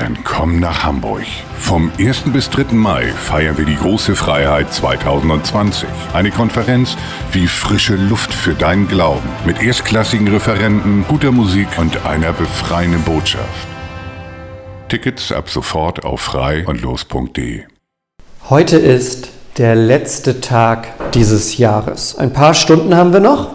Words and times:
Dann 0.00 0.16
komm 0.24 0.60
nach 0.60 0.82
Hamburg. 0.82 1.26
Vom 1.58 1.92
1. 1.98 2.32
bis 2.32 2.48
3. 2.48 2.72
Mai 2.72 3.08
feiern 3.08 3.58
wir 3.58 3.66
die 3.66 3.76
große 3.76 4.16
Freiheit 4.16 4.72
2020. 4.72 5.86
Eine 6.14 6.30
Konferenz 6.30 6.96
wie 7.32 7.46
frische 7.46 7.96
Luft 7.96 8.32
für 8.32 8.54
deinen 8.54 8.88
Glauben. 8.88 9.28
Mit 9.44 9.62
erstklassigen 9.62 10.26
Referenten, 10.28 11.04
guter 11.06 11.32
Musik 11.32 11.68
und 11.76 12.06
einer 12.06 12.32
befreienden 12.32 13.02
Botschaft. 13.02 13.68
Tickets 14.88 15.32
ab 15.32 15.50
sofort 15.50 16.02
auf 16.02 16.22
frei 16.22 16.66
und 16.66 16.80
los.de. 16.80 17.64
Heute 18.48 18.78
ist 18.78 19.28
der 19.58 19.74
letzte 19.74 20.40
Tag 20.40 21.12
dieses 21.12 21.58
Jahres. 21.58 22.16
Ein 22.16 22.32
paar 22.32 22.54
Stunden 22.54 22.96
haben 22.96 23.12
wir 23.12 23.20
noch. 23.20 23.50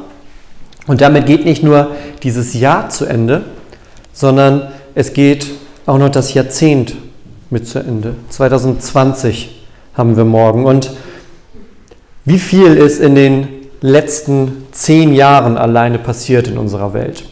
Und 0.85 1.01
damit 1.01 1.25
geht 1.25 1.43
nicht 1.43 1.63
nur 1.63 1.95
dieses 2.21 2.53
Jahr 2.53 2.89
zu 2.89 3.05
Ende, 3.07 3.45
sondern 4.13 4.71
es 4.93 5.13
geht 5.13 5.47
auch 5.85 5.97
noch 5.97 6.09
das 6.09 6.33
Jahrzehnt 6.33 6.95
mit 7.49 7.67
zu 7.67 7.79
Ende. 7.79 8.15
2020 8.29 9.65
haben 9.93 10.17
wir 10.17 10.25
morgen. 10.25 10.65
Und 10.65 10.91
wie 12.25 12.39
viel 12.39 12.75
ist 12.75 12.99
in 12.99 13.15
den 13.15 13.47
letzten 13.81 14.65
zehn 14.71 15.13
Jahren 15.13 15.57
alleine 15.57 15.99
passiert 15.99 16.47
in 16.47 16.57
unserer 16.57 16.93
Welt? 16.93 17.23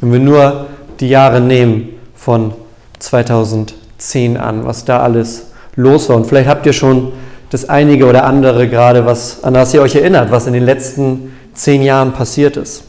Wenn 0.00 0.12
wir 0.12 0.20
nur 0.20 0.66
die 1.00 1.08
Jahre 1.08 1.40
nehmen 1.40 1.90
von 2.14 2.54
2010 2.98 4.36
an, 4.36 4.64
was 4.64 4.84
da 4.84 5.00
alles 5.00 5.46
los 5.76 6.08
war. 6.08 6.16
Und 6.16 6.26
vielleicht 6.26 6.48
habt 6.48 6.66
ihr 6.66 6.72
schon 6.72 7.12
das 7.50 7.68
einige 7.68 8.06
oder 8.06 8.24
andere 8.24 8.68
gerade, 8.68 9.06
was, 9.06 9.44
an 9.44 9.54
das 9.54 9.74
ihr 9.74 9.82
euch 9.82 9.94
erinnert, 9.94 10.30
was 10.30 10.46
in 10.46 10.52
den 10.52 10.64
letzten 10.64 11.36
zehn 11.52 11.82
Jahren 11.82 12.12
passiert 12.12 12.56
ist. 12.56 12.84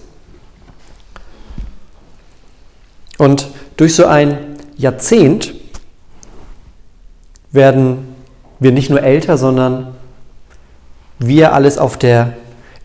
Und 3.17 3.47
durch 3.77 3.95
so 3.95 4.05
ein 4.05 4.54
Jahrzehnt 4.77 5.53
werden 7.51 8.15
wir 8.59 8.71
nicht 8.71 8.89
nur 8.89 9.01
älter, 9.01 9.37
sondern 9.37 9.95
wir 11.19 11.53
alles 11.53 11.77
auf 11.77 11.97
der 11.97 12.33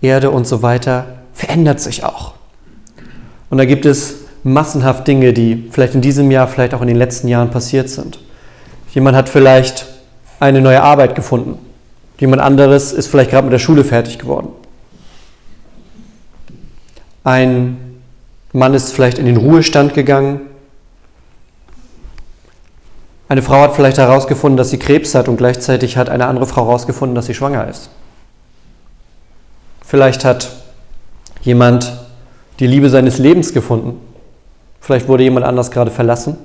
Erde 0.01 0.31
und 0.31 0.47
so 0.47 0.63
weiter 0.63 1.07
verändert 1.35 1.81
sich 1.81 2.05
auch. 2.05 2.35
Und 3.51 3.59
da 3.59 3.65
gibt 3.65 3.85
es 3.85 4.17
massenhaft 4.45 5.07
Dinge, 5.07 5.33
die 5.33 5.69
vielleicht 5.71 5.95
in 5.95 6.01
diesem 6.01 6.31
Jahr, 6.31 6.47
vielleicht 6.49 6.75
auch 6.75 6.81
in 6.81 6.89
den 6.89 6.97
letzten 6.97 7.29
Jahren 7.29 7.51
passiert 7.51 7.89
sind. 7.89 8.21
Jemand 8.93 9.17
hat 9.17 9.29
vielleicht 9.29 9.87
eine 10.39 10.61
neue 10.61 10.83
Arbeit 10.83 11.15
gefunden. 11.15 11.59
Jemand 12.19 12.41
anderes 12.41 12.93
ist 12.93 13.09
vielleicht 13.09 13.31
gerade 13.31 13.45
mit 13.45 13.53
der 13.53 13.59
Schule 13.59 13.85
fertig 13.85 14.19
geworden. 14.19 14.49
Ein 17.25 17.77
Mann 18.53 18.75
ist 18.75 18.93
vielleicht 18.93 19.19
in 19.19 19.27
den 19.27 19.37
Ruhestand 19.37 19.95
gegangen 19.95 20.41
eine 23.31 23.43
Frau 23.43 23.61
hat 23.61 23.77
vielleicht 23.77 23.99
herausgefunden, 23.99 24.57
dass 24.57 24.71
sie 24.71 24.79
Krebs 24.81 25.15
hat 25.15 25.29
und 25.29 25.37
gleichzeitig 25.37 25.97
hat 25.97 26.11
eine 26.11 26.27
andere 26.27 26.47
Frau 26.47 26.67
herausgefunden, 26.67 27.15
dass 27.15 27.27
sie 27.27 27.35
schwanger 27.35 27.69
ist. 27.69 27.89
Vielleicht 29.87 30.25
hat 30.25 30.51
jemand 31.43 31.93
die 32.59 32.67
Liebe 32.67 32.91
seines 32.91 33.19
Lebens 33.19 33.55
gefunden. 33.55 34.01
Vielleicht 34.81 35.07
wurde 35.07 35.23
jemand 35.23 35.47
anders 35.47 35.71
gerade 35.71 35.93
verlassen. 35.93 36.39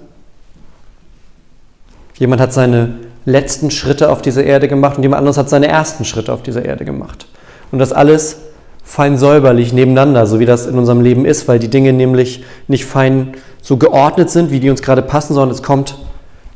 Jemand 2.19 2.40
hat 2.40 2.53
seine 2.53 2.94
letzten 3.25 3.72
Schritte 3.72 4.12
auf 4.12 4.22
dieser 4.22 4.44
Erde 4.44 4.68
gemacht 4.68 4.97
und 4.97 5.01
jemand 5.01 5.18
anderes 5.18 5.40
hat 5.40 5.50
seine 5.50 5.68
ersten 5.68 6.06
Schritte 6.06 6.31
auf 6.31 6.44
dieser 6.44 6.63
Erde 6.63 6.85
gemacht. 6.85 7.25
Und 7.72 7.79
das 7.79 7.94
alles 7.94 8.38
fein 8.84 9.18
säuberlich 9.18 9.74
nebeneinander, 9.74 10.28
so 10.28 10.40
wie 10.40 10.45
das 10.45 10.68
in 10.68 10.78
unserem 10.78 11.01
Leben 11.01 11.25
ist, 11.25 11.47
weil 11.47 11.57
die 11.57 11.72
Dinge 11.72 11.94
nämlich 11.94 12.44
nicht 12.68 12.85
fein 12.85 13.34
so 13.63 13.78
geordnet 13.78 14.29
sind, 14.29 14.51
wie 14.51 14.59
die 14.59 14.69
uns 14.69 14.84
gerade 14.84 15.01
passen, 15.01 15.34
sondern 15.34 15.50
es 15.50 15.63
kommt 15.63 15.97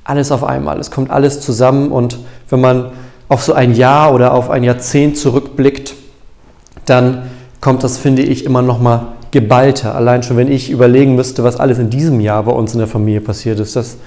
alles 0.09 0.31
auf 0.31 0.43
einmal. 0.43 0.79
Es 0.79 0.91
kommt 0.91 1.11
alles 1.11 1.41
zusammen 1.41 1.91
und 1.91 2.19
wenn 2.49 2.61
man 2.61 2.91
auf 3.27 3.43
so 3.43 3.53
ein 3.53 3.73
Jahr 3.73 4.13
oder 4.13 4.33
auf 4.33 4.49
ein 4.49 4.63
Jahrzehnt 4.63 5.17
zurückblickt, 5.17 5.93
dann 6.85 7.29
kommt 7.61 7.83
das, 7.83 7.97
finde 7.97 8.23
ich, 8.23 8.45
immer 8.45 8.61
noch 8.61 8.79
mal 8.79 9.13
geballter. 9.31 9.95
Allein 9.95 10.23
schon, 10.23 10.37
wenn 10.37 10.51
ich 10.51 10.71
überlegen 10.71 11.15
müsste, 11.15 11.43
was 11.43 11.57
alles 11.57 11.77
in 11.77 11.89
diesem 11.89 12.19
Jahr 12.19 12.43
bei 12.43 12.51
uns 12.51 12.73
in 12.73 12.79
der 12.79 12.87
Familie 12.87 13.21
passiert 13.21 13.59
ist, 13.59 13.75
das 13.75 13.97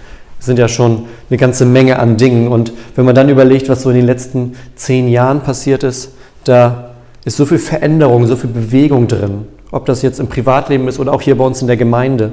sind 0.41 0.59
ja 0.59 0.67
schon 0.67 1.05
eine 1.31 1.39
ganze 1.39 1.65
Menge 1.65 2.01
an 2.01 2.17
Dingen. 2.17 2.49
Und 2.49 2.73
wenn 2.97 3.05
man 3.05 3.15
dann 3.15 3.29
überlegt, 3.29 3.69
was 3.69 3.83
so 3.83 3.91
in 3.91 3.97
den 3.97 4.07
letzten 4.07 4.55
zehn 4.75 5.09
Jahren 5.09 5.41
passiert 5.41 5.85
ist, 5.85 6.13
da 6.45 6.91
ist 7.25 7.37
so 7.37 7.47
viel 7.47 7.59
Veränderung, 7.59 8.27
so 8.27 8.35
viel 8.35 8.51
Bewegung 8.51 9.07
drin. 9.07 9.47
Ob 9.71 9.87
das 9.87 10.03
jetzt 10.03 10.19
im 10.19 10.27
Privatleben 10.27 10.89
ist 10.89 10.99
oder 10.99 11.13
auch 11.13 11.23
hier 11.23 11.39
bei 11.39 11.45
uns 11.45 11.61
in 11.61 11.69
der 11.69 11.77
Gemeinde. 11.77 12.33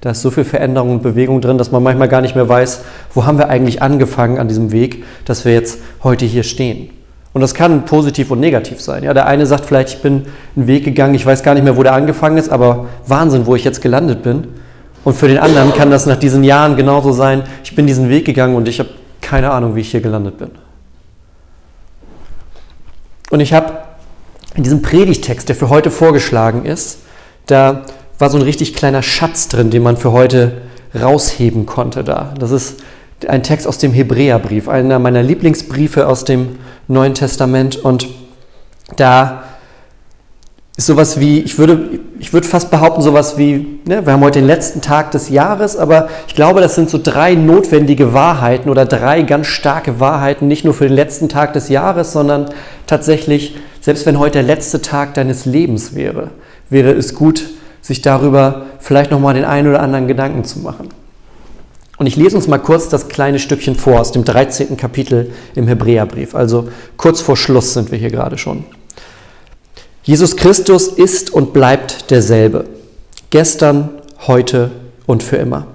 Da 0.00 0.10
ist 0.10 0.22
so 0.22 0.30
viel 0.30 0.44
Veränderung 0.44 0.90
und 0.90 1.02
Bewegung 1.02 1.40
drin, 1.40 1.58
dass 1.58 1.72
man 1.72 1.82
manchmal 1.82 2.08
gar 2.08 2.20
nicht 2.20 2.34
mehr 2.34 2.48
weiß, 2.48 2.82
wo 3.14 3.24
haben 3.24 3.38
wir 3.38 3.48
eigentlich 3.48 3.82
angefangen 3.82 4.38
an 4.38 4.48
diesem 4.48 4.72
Weg, 4.72 5.04
dass 5.24 5.44
wir 5.44 5.52
jetzt 5.52 5.78
heute 6.02 6.24
hier 6.24 6.42
stehen. 6.42 6.90
Und 7.32 7.40
das 7.40 7.54
kann 7.54 7.84
positiv 7.84 8.30
und 8.30 8.40
negativ 8.40 8.80
sein. 8.80 9.02
Ja, 9.02 9.12
der 9.12 9.26
eine 9.26 9.44
sagt 9.46 9.66
vielleicht, 9.66 9.90
ich 9.90 10.02
bin 10.02 10.26
einen 10.56 10.66
Weg 10.66 10.84
gegangen, 10.84 11.14
ich 11.14 11.26
weiß 11.26 11.42
gar 11.42 11.54
nicht 11.54 11.64
mehr, 11.64 11.76
wo 11.76 11.82
der 11.82 11.92
angefangen 11.92 12.38
ist, 12.38 12.48
aber 12.48 12.86
Wahnsinn, 13.06 13.46
wo 13.46 13.54
ich 13.54 13.64
jetzt 13.64 13.82
gelandet 13.82 14.22
bin. 14.22 14.48
Und 15.04 15.14
für 15.14 15.28
den 15.28 15.38
anderen 15.38 15.74
kann 15.74 15.90
das 15.90 16.06
nach 16.06 16.16
diesen 16.16 16.44
Jahren 16.44 16.76
genauso 16.76 17.12
sein, 17.12 17.42
ich 17.62 17.74
bin 17.74 17.86
diesen 17.86 18.08
Weg 18.08 18.24
gegangen 18.24 18.54
und 18.56 18.68
ich 18.68 18.78
habe 18.78 18.88
keine 19.20 19.50
Ahnung, 19.50 19.76
wie 19.76 19.80
ich 19.80 19.90
hier 19.90 20.00
gelandet 20.00 20.38
bin. 20.38 20.50
Und 23.30 23.40
ich 23.40 23.52
habe 23.52 23.78
in 24.54 24.62
diesem 24.62 24.82
Predigtext, 24.82 25.48
der 25.48 25.56
für 25.56 25.68
heute 25.68 25.90
vorgeschlagen 25.90 26.64
ist, 26.64 27.00
da 27.46 27.82
war 28.18 28.30
so 28.30 28.38
ein 28.38 28.42
richtig 28.42 28.74
kleiner 28.74 29.02
Schatz 29.02 29.48
drin, 29.48 29.70
den 29.70 29.82
man 29.82 29.96
für 29.96 30.12
heute 30.12 30.52
rausheben 30.98 31.66
konnte 31.66 32.04
da. 32.04 32.32
Das 32.38 32.50
ist 32.50 32.76
ein 33.28 33.42
Text 33.42 33.66
aus 33.66 33.78
dem 33.78 33.92
Hebräerbrief, 33.92 34.68
einer 34.68 34.98
meiner 34.98 35.22
Lieblingsbriefe 35.22 36.06
aus 36.06 36.24
dem 36.24 36.58
Neuen 36.88 37.14
Testament. 37.14 37.76
Und 37.76 38.08
da 38.96 39.44
ist 40.76 40.86
sowas 40.86 41.18
wie, 41.18 41.40
ich 41.40 41.58
würde, 41.58 42.00
ich 42.18 42.32
würde 42.32 42.46
fast 42.46 42.70
behaupten, 42.70 43.00
sowas 43.00 43.38
wie, 43.38 43.80
ne, 43.86 44.04
wir 44.04 44.12
haben 44.12 44.22
heute 44.22 44.40
den 44.40 44.46
letzten 44.46 44.82
Tag 44.82 45.10
des 45.10 45.30
Jahres, 45.30 45.76
aber 45.76 46.08
ich 46.28 46.34
glaube, 46.34 46.60
das 46.60 46.74
sind 46.74 46.90
so 46.90 47.00
drei 47.02 47.34
notwendige 47.34 48.12
Wahrheiten 48.12 48.68
oder 48.68 48.84
drei 48.84 49.22
ganz 49.22 49.46
starke 49.46 50.00
Wahrheiten, 50.00 50.48
nicht 50.48 50.64
nur 50.64 50.74
für 50.74 50.86
den 50.86 50.94
letzten 50.94 51.30
Tag 51.30 51.54
des 51.54 51.70
Jahres, 51.70 52.12
sondern 52.12 52.50
tatsächlich, 52.86 53.56
selbst 53.80 54.04
wenn 54.04 54.18
heute 54.18 54.34
der 54.34 54.42
letzte 54.42 54.82
Tag 54.82 55.14
deines 55.14 55.46
Lebens 55.46 55.94
wäre, 55.94 56.30
wäre 56.68 56.92
es 56.92 57.14
gut, 57.14 57.44
sich 57.86 58.02
darüber 58.02 58.66
vielleicht 58.80 59.12
nochmal 59.12 59.34
den 59.34 59.44
einen 59.44 59.68
oder 59.68 59.80
anderen 59.80 60.08
Gedanken 60.08 60.42
zu 60.42 60.58
machen. 60.58 60.88
Und 61.98 62.06
ich 62.06 62.16
lese 62.16 62.36
uns 62.36 62.48
mal 62.48 62.58
kurz 62.58 62.88
das 62.88 63.08
kleine 63.08 63.38
Stückchen 63.38 63.76
vor 63.76 64.00
aus 64.00 64.10
dem 64.10 64.24
13. 64.24 64.76
Kapitel 64.76 65.30
im 65.54 65.68
Hebräerbrief. 65.68 66.34
Also 66.34 66.68
kurz 66.96 67.20
vor 67.20 67.36
Schluss 67.36 67.74
sind 67.74 67.92
wir 67.92 67.98
hier 67.98 68.10
gerade 68.10 68.38
schon. 68.38 68.64
Jesus 70.02 70.36
Christus 70.36 70.88
ist 70.88 71.32
und 71.32 71.52
bleibt 71.52 72.10
derselbe. 72.10 72.64
Gestern, 73.30 73.90
heute 74.26 74.72
und 75.06 75.22
für 75.22 75.36
immer. 75.36 75.68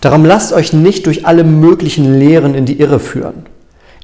Darum 0.00 0.24
lasst 0.24 0.54
euch 0.54 0.72
nicht 0.72 1.04
durch 1.04 1.26
alle 1.26 1.44
möglichen 1.44 2.18
Lehren 2.18 2.54
in 2.54 2.64
die 2.64 2.80
Irre 2.80 2.98
führen. 2.98 3.44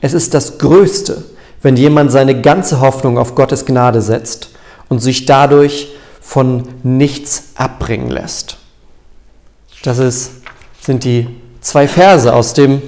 Es 0.03 0.13
ist 0.13 0.35
das 0.35 0.59
Größte, 0.59 1.25
wenn 1.63 1.77
jemand 1.77 2.13
seine 2.13 2.41
ganze 2.41 2.81
Hoffnung 2.81 3.17
auf 3.17 3.35
Gottes 3.35 3.65
Gnade 3.65 4.03
setzt 4.03 4.51
und 4.89 5.01
sich 5.01 5.25
dadurch 5.25 5.89
von 6.29 6.65
nichts 6.83 7.53
abbringen 7.55 8.11
lässt. 8.11 8.59
Das 9.83 9.97
ist, 9.97 10.33
sind 10.79 11.05
die 11.05 11.27
zwei 11.63 11.89
Verse 11.89 12.35
aus 12.35 12.53
dem 12.53 12.83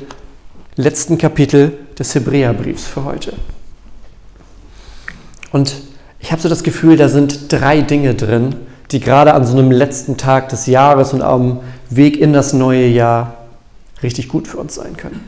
letzten 0.77 1.17
Kapitel 1.17 1.73
des 1.99 2.15
Hebräerbriefs 2.15 2.85
für 2.85 3.07
heute. 3.07 3.33
Und 5.53 5.75
ich 6.19 6.33
habe 6.33 6.43
so 6.43 6.51
das 6.51 6.63
Gefühl, 6.63 6.99
da 6.99 7.09
sind 7.09 7.51
drei 7.51 7.81
Dinge 7.81 8.15
drin, 8.15 8.57
die 8.91 9.01
gerade 9.01 9.33
an 9.33 9.47
so 9.47 9.57
einem 9.57 9.71
letzten 9.71 10.19
Tag 10.19 10.51
des 10.51 10.67
Jahres 10.67 11.15
und 11.15 11.23
am 11.23 11.61
Weg 11.89 12.21
in 12.21 12.35
das 12.35 12.53
neue 12.53 12.89
Jahr 12.89 13.47
richtig 14.03 14.29
gut 14.29 14.49
für 14.49 14.59
uns 14.59 14.75
sein 14.75 14.99
können. 14.99 15.25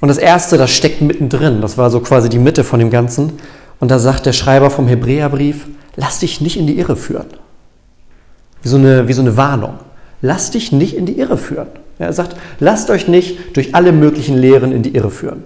Und 0.00 0.08
das 0.08 0.16
erste, 0.16 0.56
das 0.56 0.70
steckt 0.70 1.02
mittendrin, 1.02 1.60
das 1.60 1.76
war 1.76 1.90
so 1.90 2.00
quasi 2.00 2.30
die 2.30 2.38
Mitte 2.38 2.64
von 2.64 2.78
dem 2.80 2.88
Ganzen. 2.88 3.34
Und 3.78 3.90
da 3.90 3.98
sagt 3.98 4.24
der 4.24 4.32
Schreiber 4.32 4.70
vom 4.70 4.88
Hebräerbrief, 4.88 5.66
lass 6.00 6.20
dich 6.20 6.40
nicht 6.40 6.56
in 6.56 6.66
die 6.66 6.78
Irre 6.78 6.96
führen. 6.96 7.26
Wie 8.62 8.68
so 8.68 8.76
eine, 8.76 9.06
wie 9.06 9.12
so 9.12 9.22
eine 9.22 9.36
Warnung. 9.36 9.74
Lass 10.22 10.50
dich 10.50 10.72
nicht 10.72 10.96
in 10.96 11.06
die 11.06 11.18
Irre 11.18 11.36
führen. 11.36 11.68
Er 11.98 12.12
sagt, 12.12 12.36
lasst 12.58 12.90
euch 12.90 13.08
nicht 13.08 13.56
durch 13.56 13.74
alle 13.74 13.92
möglichen 13.92 14.36
Lehren 14.36 14.72
in 14.72 14.82
die 14.82 14.94
Irre 14.94 15.10
führen. 15.10 15.44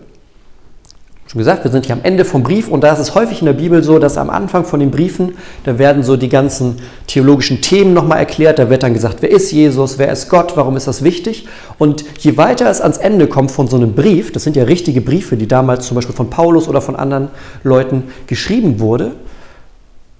Schon 1.26 1.38
gesagt, 1.38 1.64
wir 1.64 1.70
sind 1.70 1.86
hier 1.86 1.96
am 1.96 2.02
Ende 2.04 2.24
vom 2.24 2.44
Brief 2.44 2.68
und 2.68 2.84
da 2.84 2.92
ist 2.92 3.00
es 3.00 3.14
häufig 3.16 3.40
in 3.40 3.46
der 3.46 3.54
Bibel 3.54 3.82
so, 3.82 3.98
dass 3.98 4.18
am 4.18 4.30
Anfang 4.30 4.64
von 4.64 4.78
den 4.78 4.92
Briefen, 4.92 5.36
da 5.64 5.78
werden 5.78 6.04
so 6.04 6.16
die 6.16 6.28
ganzen 6.28 6.76
theologischen 7.08 7.60
Themen 7.60 7.92
nochmal 7.92 8.18
erklärt, 8.18 8.60
da 8.60 8.70
wird 8.70 8.84
dann 8.84 8.94
gesagt, 8.94 9.16
wer 9.20 9.30
ist 9.30 9.50
Jesus, 9.50 9.98
wer 9.98 10.12
ist 10.12 10.28
Gott, 10.28 10.56
warum 10.56 10.76
ist 10.76 10.86
das 10.86 11.02
wichtig? 11.02 11.48
Und 11.78 12.04
je 12.18 12.36
weiter 12.36 12.70
es 12.70 12.80
ans 12.80 12.98
Ende 12.98 13.26
kommt 13.26 13.50
von 13.50 13.66
so 13.66 13.76
einem 13.76 13.94
Brief, 13.94 14.30
das 14.30 14.44
sind 14.44 14.54
ja 14.54 14.64
richtige 14.64 15.00
Briefe, 15.00 15.36
die 15.36 15.48
damals 15.48 15.86
zum 15.86 15.96
Beispiel 15.96 16.14
von 16.14 16.30
Paulus 16.30 16.68
oder 16.68 16.80
von 16.80 16.94
anderen 16.94 17.28
Leuten 17.64 18.04
geschrieben 18.28 18.78
wurde, 18.78 19.12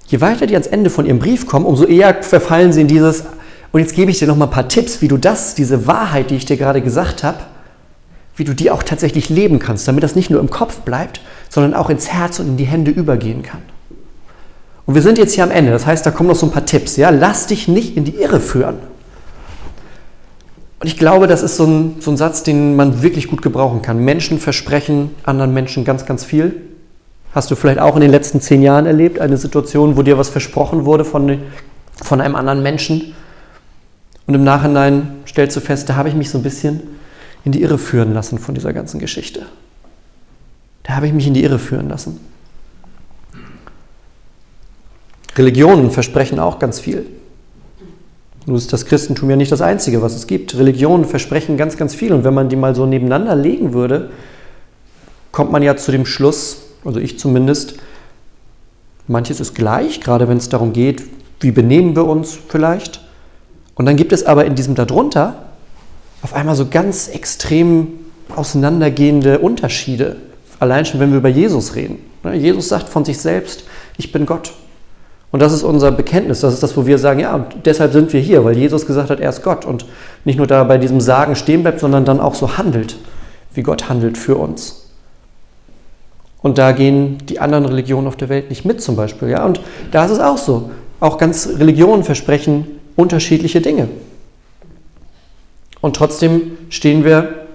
je 0.07 0.21
weiter 0.21 0.47
die 0.47 0.55
ans 0.55 0.67
Ende 0.67 0.91
von 0.91 1.07
ihrem 1.07 1.19
Brief 1.19 1.47
kommen, 1.47 1.67
umso 1.67 1.85
eher 1.85 2.23
verfallen 2.23 2.73
sie 2.73 2.83
in 2.83 2.89
dieses, 2.89 3.25
und 3.73 3.81
jetzt 3.81 3.95
gebe 3.95 4.11
ich 4.11 4.19
dir 4.19 4.29
nochmal 4.29 4.49
ein 4.49 4.55
paar 4.55 4.69
Tipps, 4.69 5.03
wie 5.03 5.09
du 5.09 5.17
das, 5.17 5.55
diese 5.55 5.87
Wahrheit, 5.87 6.31
die 6.31 6.37
ich 6.37 6.45
dir 6.45 6.57
gerade 6.57 6.81
gesagt 6.81 7.25
habe, 7.25 7.39
wie 8.37 8.45
du 8.45 8.55
die 8.55 8.71
auch 8.71 8.83
tatsächlich 8.83 9.29
leben 9.29 9.59
kannst, 9.59 9.87
damit 9.87 10.03
das 10.03 10.17
nicht 10.17 10.31
nur 10.31 10.41
im 10.41 10.51
Kopf 10.51 10.81
bleibt, 10.81 11.21
sondern 11.49 11.75
auch 11.75 11.91
ins 11.91 12.09
Herz 12.09 12.39
und 12.41 12.49
in 12.49 12.57
die 12.57 12.65
Hände 12.65 12.91
übergehen 12.91 13.43
kann. 13.43 13.63
Und 14.87 14.95
wir 14.95 15.03
sind 15.03 15.19
jetzt 15.19 15.35
hier 15.35 15.45
am 15.45 15.51
Ende, 15.51 15.71
das 15.71 15.87
heißt, 15.87 16.05
da 16.05 16.11
kommen 16.11 16.29
noch 16.29 16.37
so 16.37 16.47
ein 16.47 16.53
paar 16.53 16.67
Tipps. 16.67 16.97
Ja? 16.97 17.11
Lass 17.11 17.47
dich 17.47 17.69
nicht 17.69 17.97
in 17.97 18.05
die 18.05 18.17
Irre 18.17 18.41
führen. 18.41 18.77
Und 20.81 20.89
ich 20.89 20.99
glaube, 20.99 21.27
das 21.27 21.43
ist 21.43 21.57
so 21.57 21.65
ein, 21.65 21.97
so 22.01 22.11
ein 22.11 22.17
Satz, 22.17 22.43
den 22.43 22.77
man 22.77 23.03
wirklich 23.03 23.29
gut 23.29 23.41
gebrauchen 23.41 23.81
kann. 23.81 24.05
Menschen 24.05 24.39
versprechen 24.39 25.15
anderen 25.25 25.55
Menschen 25.55 25.85
ganz, 25.85 26.05
ganz 26.05 26.25
viel. 26.25 26.61
Hast 27.35 27.51
du 27.51 27.57
vielleicht 27.57 27.81
auch 27.81 27.97
in 27.97 28.01
den 28.01 28.13
letzten 28.13 28.41
zehn 28.41 28.63
Jahren 28.63 28.87
erlebt, 28.87 29.19
eine 29.19 29.37
Situation, 29.37 29.97
wo 29.97 30.03
dir 30.03 30.17
was 30.17 30.29
versprochen 30.29 30.85
wurde 30.85 31.05
von, 31.05 31.41
von 32.01 32.21
einem 32.21 32.37
anderen 32.37 32.63
Menschen? 32.63 33.13
Und 34.27 34.35
im 34.35 34.45
Nachhinein 34.45 35.17
stellst 35.27 35.57
du 35.57 35.61
fest, 35.61 35.89
da 35.89 35.97
habe 35.97 36.09
ich 36.09 36.15
mich 36.15 36.31
so 36.31 36.39
ein 36.39 36.45
bisschen 36.45 36.81
in 37.45 37.51
die 37.51 37.63
Irre 37.63 37.77
führen 37.77 38.15
lassen 38.15 38.39
von 38.39 38.55
dieser 38.55 38.73
ganzen 38.73 39.01
Geschichte. 39.01 39.47
Da 40.85 40.95
habe 40.95 41.09
ich 41.09 41.13
mich 41.13 41.27
in 41.27 41.35
die 41.35 41.43
Irre 41.43 41.59
führen 41.59 41.89
lassen. 41.89 42.21
Religionen 45.37 45.91
versprechen 45.91 46.39
auch 46.39 46.61
ganz 46.61 46.79
viel. 46.79 47.05
Nun 48.47 48.57
ist 48.57 48.73
das 48.73 48.87
Christentum 48.87 49.29
ja 49.29 49.37
nicht 49.37 49.51
das 49.51 49.61
Einzige, 49.61 50.03
was 50.03 50.15
es 50.15 50.29
gibt. 50.29 50.57
Religionen 50.57 51.05
versprechen 51.05 51.57
ganz, 51.57 51.77
ganz 51.77 51.97
viel. 51.97 52.13
Und 52.13 52.23
wenn 52.23 52.35
man 52.35 52.49
die 52.49 52.57
mal 52.57 52.77
so 52.77 52.87
nebeneinander 52.87 53.35
legen 53.35 53.73
würde, 53.73 54.11
kommt 55.33 55.51
man 55.51 55.63
ja 55.63 55.77
zu 55.77 55.91
dem 55.91 56.07
Schluss, 56.07 56.64
also 56.85 57.01
ich 57.01 57.19
zumindest, 57.19 57.75
manches 59.09 59.41
ist 59.41 59.55
gleich, 59.55 60.01
gerade 60.01 60.29
wenn 60.29 60.37
es 60.37 60.49
darum 60.49 60.73
geht, 60.73 61.03
wie 61.41 61.51
benehmen 61.51 61.97
wir 61.97 62.07
uns 62.07 62.39
vielleicht. 62.49 63.01
Und 63.75 63.87
dann 63.87 63.97
gibt 63.97 64.13
es 64.13 64.25
aber 64.25 64.45
in 64.45 64.55
diesem 64.55 64.75
darunter 64.75 65.45
auf 66.23 66.35
einmal 66.35 66.55
so 66.55 66.67
ganz 66.67 67.09
extrem 67.09 67.89
auseinandergehende 68.35 69.41
Unterschiede. 69.41 70.17
Allein 70.59 70.87
schon, 70.87 71.01
wenn 71.01 71.11
wir 71.11 71.19
über 71.19 71.29
Jesus 71.29 71.75
reden. 71.75 71.99
Ne, 72.23 72.35
Jesus 72.35 72.69
sagt 72.69 72.89
von 72.89 73.05
sich 73.05 73.19
selbst, 73.19 73.65
ich 73.99 74.13
bin 74.13 74.25
Gott. 74.25 74.53
Und 75.31 75.41
das 75.41 75.53
ist 75.53 75.65
unser 75.65 75.91
Bekenntnis, 75.91 76.41
das 76.41 76.55
ist 76.55 76.63
das, 76.63 76.77
wo 76.77 76.87
wir 76.87 76.97
sagen, 76.97 77.19
ja, 77.19 77.47
deshalb 77.65 77.93
sind 77.93 78.13
wir 78.13 78.21
hier, 78.21 78.45
weil 78.45 78.57
Jesus 78.57 78.87
gesagt 78.87 79.11
hat, 79.11 79.19
er 79.19 79.31
ist 79.31 79.43
Gott 79.43 79.65
und 79.65 79.85
nicht 80.25 80.37
nur 80.37 80.47
da 80.47 80.63
bei 80.63 80.79
diesem 80.79 81.01
Sagen 81.01 81.35
stehen 81.35 81.63
bleibt, 81.63 81.81
sondern 81.81 82.05
dann 82.05 82.21
auch 82.21 82.35
so 82.35 82.57
handelt, 82.57 82.97
wie 83.53 83.63
Gott 83.63 83.89
handelt 83.89 84.17
für 84.17 84.37
uns. 84.37 84.84
Und 86.45 86.59
da 86.59 86.73
gehen 86.73 87.17
die 87.27 87.41
anderen 87.41 87.65
Religionen 87.65 88.07
auf 88.07 88.17
der 88.17 88.29
Welt 88.29 88.51
nicht 88.51 88.67
mit 88.67 88.83
zum 88.83 88.97
Beispiel. 88.97 89.31
Ja? 89.31 89.47
Und 89.47 89.63
da 89.93 90.05
ist 90.05 90.11
es 90.11 90.21
auch 90.21 90.37
so. 90.37 90.71
Auch 91.01 91.17
ganz 91.17 91.49
Religionen 91.59 92.05
versprechen 92.05 92.67
unterschiedliche 92.97 93.63
Dinge. 93.63 93.89
Und 95.81 95.97
trotzdem 95.97 96.59
stehen 96.69 97.03
wir, 97.03 97.47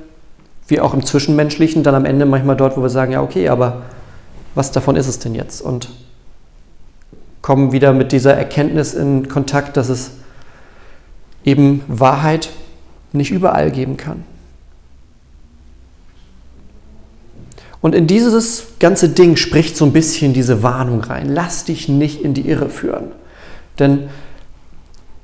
wie 0.68 0.80
auch 0.80 0.96
im 0.96 1.06
Zwischenmenschlichen, 1.06 1.84
dann 1.84 1.94
am 1.94 2.04
Ende 2.04 2.26
manchmal 2.26 2.56
dort, 2.56 2.78
wo 2.78 2.82
wir 2.82 2.90
sagen, 2.90 3.12
ja, 3.12 3.22
okay, 3.22 3.50
aber 3.50 3.84
was 4.56 4.72
davon 4.72 4.96
ist 4.96 5.08
es 5.08 5.20
denn 5.20 5.36
jetzt? 5.36 5.62
Und 5.62 5.90
kommen 7.44 7.72
wieder 7.72 7.94
mit 7.94 8.12
dieser 8.12 8.34
Erkenntnis 8.34 8.96
in 8.96 9.30
Kontakt, 9.30 9.78
dass 9.78 9.90
es 9.90 10.14
eben 11.46 11.84
Wahrheit 11.88 12.50
nicht 13.14 13.30
überall 13.30 13.70
geben 13.70 13.98
kann. 13.98 14.24
Und 17.82 17.96
in 17.96 18.08
dieses 18.08 18.64
ganze 18.80 19.10
Ding 19.10 19.38
spricht 19.38 19.78
so 19.78 19.86
ein 19.86 19.94
bisschen 19.94 20.34
diese 20.34 20.64
Warnung 20.64 21.02
rein. 21.02 21.30
Lass 21.30 21.64
dich 21.64 21.88
nicht 21.88 22.22
in 22.22 22.34
die 22.34 22.50
Irre 22.50 22.70
führen. 22.70 23.12
Denn 23.80 24.10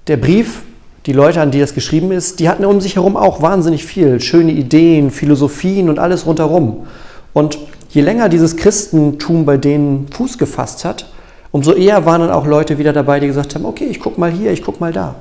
der 0.08 0.18
Brief 0.18 0.62
die 1.06 1.14
Leute, 1.14 1.40
an 1.42 1.52
die 1.52 1.60
das 1.60 1.76
geschrieben 1.76 2.12
ist, 2.12 2.40
die 2.40 2.50
hatten 2.50 2.66
um 2.66 2.82
sich 2.82 2.96
herum 2.96 3.16
auch 3.16 3.42
wahnsinnig 3.42 3.86
viel, 3.86 4.20
schöne 4.20 4.52
Ideen, 4.52 5.12
Philosophien 5.12 5.90
und 5.90 6.00
alles 6.00 6.26
rundherum. 6.26 6.88
Und 7.34 7.60
je 7.90 8.02
länger 8.02 8.28
dieses 8.28 8.58
Christentum 8.58 9.46
bei 9.46 9.58
denen 9.58 10.08
Fuß 10.08 10.38
gefasst 10.40 10.84
hat, 10.84 11.08
umso 11.52 11.74
eher 11.74 12.06
waren 12.06 12.22
dann 12.22 12.32
auch 12.32 12.48
Leute 12.48 12.80
wieder 12.80 12.92
dabei, 12.92 13.20
die 13.20 13.28
gesagt 13.28 13.54
haben, 13.54 13.66
okay, 13.66 13.86
ich 13.86 14.00
guck 14.00 14.18
mal 14.18 14.32
hier, 14.32 14.52
ich 14.52 14.64
guck 14.64 14.80
mal 14.80 14.92
da. 14.92 15.16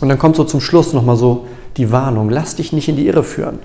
Und 0.00 0.08
dann 0.08 0.18
kommt 0.18 0.34
so 0.34 0.42
zum 0.42 0.60
Schluss 0.60 0.92
nochmal 0.92 1.16
so 1.16 1.46
die 1.76 1.92
Warnung, 1.92 2.30
lass 2.30 2.56
dich 2.56 2.72
nicht 2.72 2.88
in 2.88 2.96
die 2.96 3.06
Irre 3.06 3.22
führen. 3.22 3.60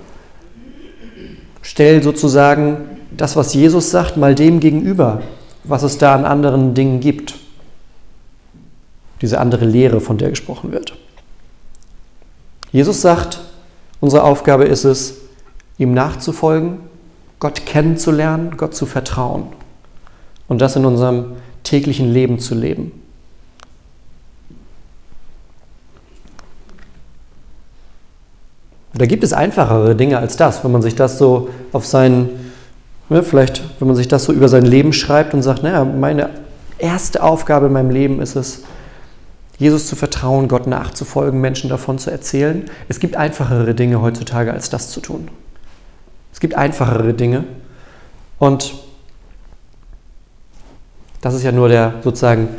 Stell 1.70 2.02
sozusagen 2.02 2.78
das, 3.12 3.36
was 3.36 3.54
Jesus 3.54 3.92
sagt, 3.92 4.16
mal 4.16 4.36
dem 4.36 4.62
gegenüber, 4.62 5.22
was 5.66 5.84
es 5.84 5.98
da 5.98 6.16
an 6.16 6.24
anderen 6.24 6.74
Dingen 6.74 7.02
gibt 7.02 7.36
diese 9.22 9.42
andere 9.42 9.66
Lehre, 9.66 10.00
von 10.00 10.18
der 10.18 10.30
gesprochen 10.30 10.72
wird. 10.72 10.96
Jesus 12.72 13.02
sagt, 13.02 13.42
unsere 14.00 14.24
Aufgabe 14.24 14.64
ist 14.64 14.86
es, 14.86 15.16
ihm 15.78 15.94
nachzufolgen, 15.94 16.78
Gott 17.40 17.66
kennenzulernen, 17.66 18.56
Gott 18.56 18.74
zu 18.74 18.86
vertrauen 18.86 19.48
und 20.48 20.62
das 20.62 20.78
in 20.78 20.86
unserem 20.86 21.34
täglichen 21.64 22.14
Leben 22.14 22.40
zu 22.40 22.56
leben. 22.56 22.94
Da 28.98 29.06
gibt 29.06 29.24
es 29.24 29.34
einfachere 29.34 29.96
Dinge 29.96 30.18
als 30.18 30.38
das, 30.38 30.64
wenn 30.64 30.72
man 30.72 30.82
sich 30.82 30.96
das 30.96 31.18
so 31.18 31.50
auf 31.72 31.86
sein, 31.86 32.30
ne, 33.10 33.22
vielleicht, 33.24 33.64
wenn 33.80 33.88
man 33.88 33.96
sich 33.96 34.08
das 34.08 34.24
so 34.24 34.34
über 34.34 34.50
sein 34.50 34.66
Leben 34.66 34.94
schreibt 34.94 35.34
und 35.34 35.44
sagt, 35.44 35.64
naja, 35.64 35.86
meine 35.86 36.30
erste 36.78 37.22
Aufgabe 37.22 37.68
in 37.68 37.74
meinem 37.74 37.92
Leben 37.92 38.22
ist 38.22 38.36
es, 38.36 38.64
Jesus 39.60 39.88
zu 39.88 39.96
vertrauen, 39.96 40.48
Gott 40.48 40.68
nachzufolgen, 40.68 41.42
Menschen 41.42 41.70
davon 41.70 41.98
zu 41.98 42.12
erzählen. 42.12 42.66
Es 42.90 43.00
gibt 43.00 43.16
einfachere 43.16 43.74
Dinge 43.74 44.02
heutzutage, 44.02 44.54
als 44.54 44.70
das 44.70 44.92
zu 44.92 45.00
tun. 45.02 45.30
Es 46.32 46.40
gibt 46.40 46.56
einfachere 46.56 47.14
Dinge. 47.16 47.44
Und 48.38 48.76
das 51.22 51.34
ist 51.34 51.44
ja 51.44 51.52
nur 51.52 51.70
der 51.70 51.96
sozusagen 52.04 52.50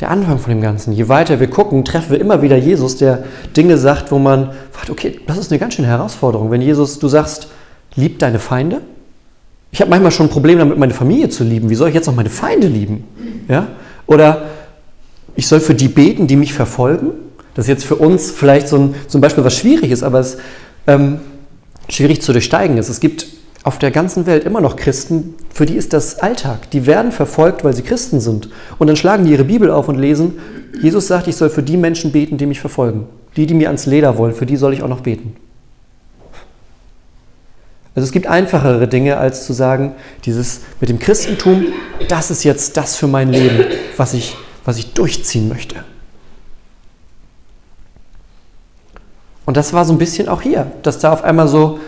der 0.00 0.10
Anfang 0.10 0.38
von 0.38 0.50
dem 0.50 0.60
Ganzen. 0.60 0.92
Je 0.92 1.08
weiter 1.08 1.40
wir 1.40 1.48
gucken, 1.48 1.84
treffen 1.84 2.12
wir 2.12 2.20
immer 2.20 2.42
wieder 2.42 2.56
Jesus, 2.56 2.96
der 2.96 3.24
Dinge 3.56 3.78
sagt, 3.78 4.10
wo 4.10 4.18
man 4.18 4.50
fragt, 4.72 4.90
okay, 4.90 5.20
das 5.26 5.38
ist 5.38 5.52
eine 5.52 5.58
ganz 5.58 5.74
schöne 5.74 5.88
Herausforderung. 5.88 6.50
Wenn 6.50 6.62
Jesus, 6.62 6.98
du 6.98 7.08
sagst, 7.08 7.48
lieb 7.94 8.18
deine 8.18 8.38
Feinde. 8.38 8.80
Ich 9.70 9.80
habe 9.80 9.90
manchmal 9.90 10.12
schon 10.12 10.26
ein 10.26 10.30
Problem 10.30 10.58
damit, 10.58 10.78
meine 10.78 10.94
Familie 10.94 11.28
zu 11.28 11.44
lieben. 11.44 11.70
Wie 11.70 11.74
soll 11.74 11.88
ich 11.88 11.94
jetzt 11.94 12.06
noch 12.06 12.14
meine 12.14 12.30
Feinde 12.30 12.66
lieben? 12.66 13.04
Ja? 13.48 13.68
Oder 14.06 14.44
ich 15.36 15.46
soll 15.46 15.60
für 15.60 15.74
die 15.74 15.88
beten, 15.88 16.26
die 16.26 16.36
mich 16.36 16.52
verfolgen. 16.52 17.12
Das 17.54 17.66
ist 17.66 17.68
jetzt 17.68 17.84
für 17.84 17.96
uns 17.96 18.30
vielleicht 18.30 18.68
so 18.68 18.76
ein, 18.76 18.94
zum 19.08 19.20
Beispiel 19.20 19.44
was 19.44 19.56
schwierig 19.56 19.90
ist, 19.90 20.02
aber 20.02 20.20
es 20.20 20.38
ähm, 20.86 21.20
schwierig 21.88 22.20
zu 22.22 22.32
durchsteigen 22.32 22.78
ist. 22.78 22.88
Es 22.88 23.00
gibt 23.00 23.26
auf 23.64 23.78
der 23.78 23.90
ganzen 23.90 24.26
Welt 24.26 24.44
immer 24.44 24.60
noch 24.60 24.76
Christen, 24.76 25.34
für 25.52 25.66
die 25.66 25.74
ist 25.74 25.92
das 25.92 26.20
Alltag. 26.20 26.70
Die 26.70 26.86
werden 26.86 27.10
verfolgt, 27.10 27.64
weil 27.64 27.74
sie 27.74 27.82
Christen 27.82 28.20
sind. 28.20 28.48
Und 28.78 28.86
dann 28.86 28.96
schlagen 28.96 29.24
die 29.24 29.32
ihre 29.32 29.44
Bibel 29.44 29.70
auf 29.70 29.88
und 29.88 29.98
lesen, 29.98 30.38
Jesus 30.80 31.08
sagt, 31.08 31.26
ich 31.26 31.36
soll 31.36 31.50
für 31.50 31.62
die 31.62 31.76
Menschen 31.76 32.12
beten, 32.12 32.36
die 32.36 32.46
mich 32.46 32.60
verfolgen. 32.60 33.08
Die, 33.36 33.46
die 33.46 33.54
mir 33.54 33.68
ans 33.68 33.86
Leder 33.86 34.16
wollen, 34.16 34.34
für 34.34 34.46
die 34.46 34.56
soll 34.56 34.74
ich 34.74 34.82
auch 34.82 34.88
noch 34.88 35.00
beten. 35.00 35.34
Also 37.96 38.06
es 38.06 38.12
gibt 38.12 38.26
einfachere 38.26 38.86
Dinge, 38.86 39.16
als 39.16 39.46
zu 39.46 39.52
sagen, 39.52 39.94
dieses 40.24 40.60
mit 40.80 40.90
dem 40.90 40.98
Christentum, 40.98 41.66
das 42.08 42.30
ist 42.30 42.44
jetzt 42.44 42.76
das 42.76 42.96
für 42.96 43.06
mein 43.06 43.32
Leben, 43.32 43.64
was 43.96 44.14
ich 44.14 44.36
was 44.64 44.78
ich 44.78 44.94
durchziehen 44.94 45.48
möchte. 45.48 45.76
Und 49.46 49.56
das 49.56 49.72
war 49.74 49.84
so 49.84 49.92
ein 49.92 49.98
bisschen 49.98 50.28
auch 50.28 50.40
hier, 50.40 50.72
dass 50.82 50.98
da 50.98 51.12
auf 51.12 51.22
einmal 51.22 51.48
so 51.48 51.80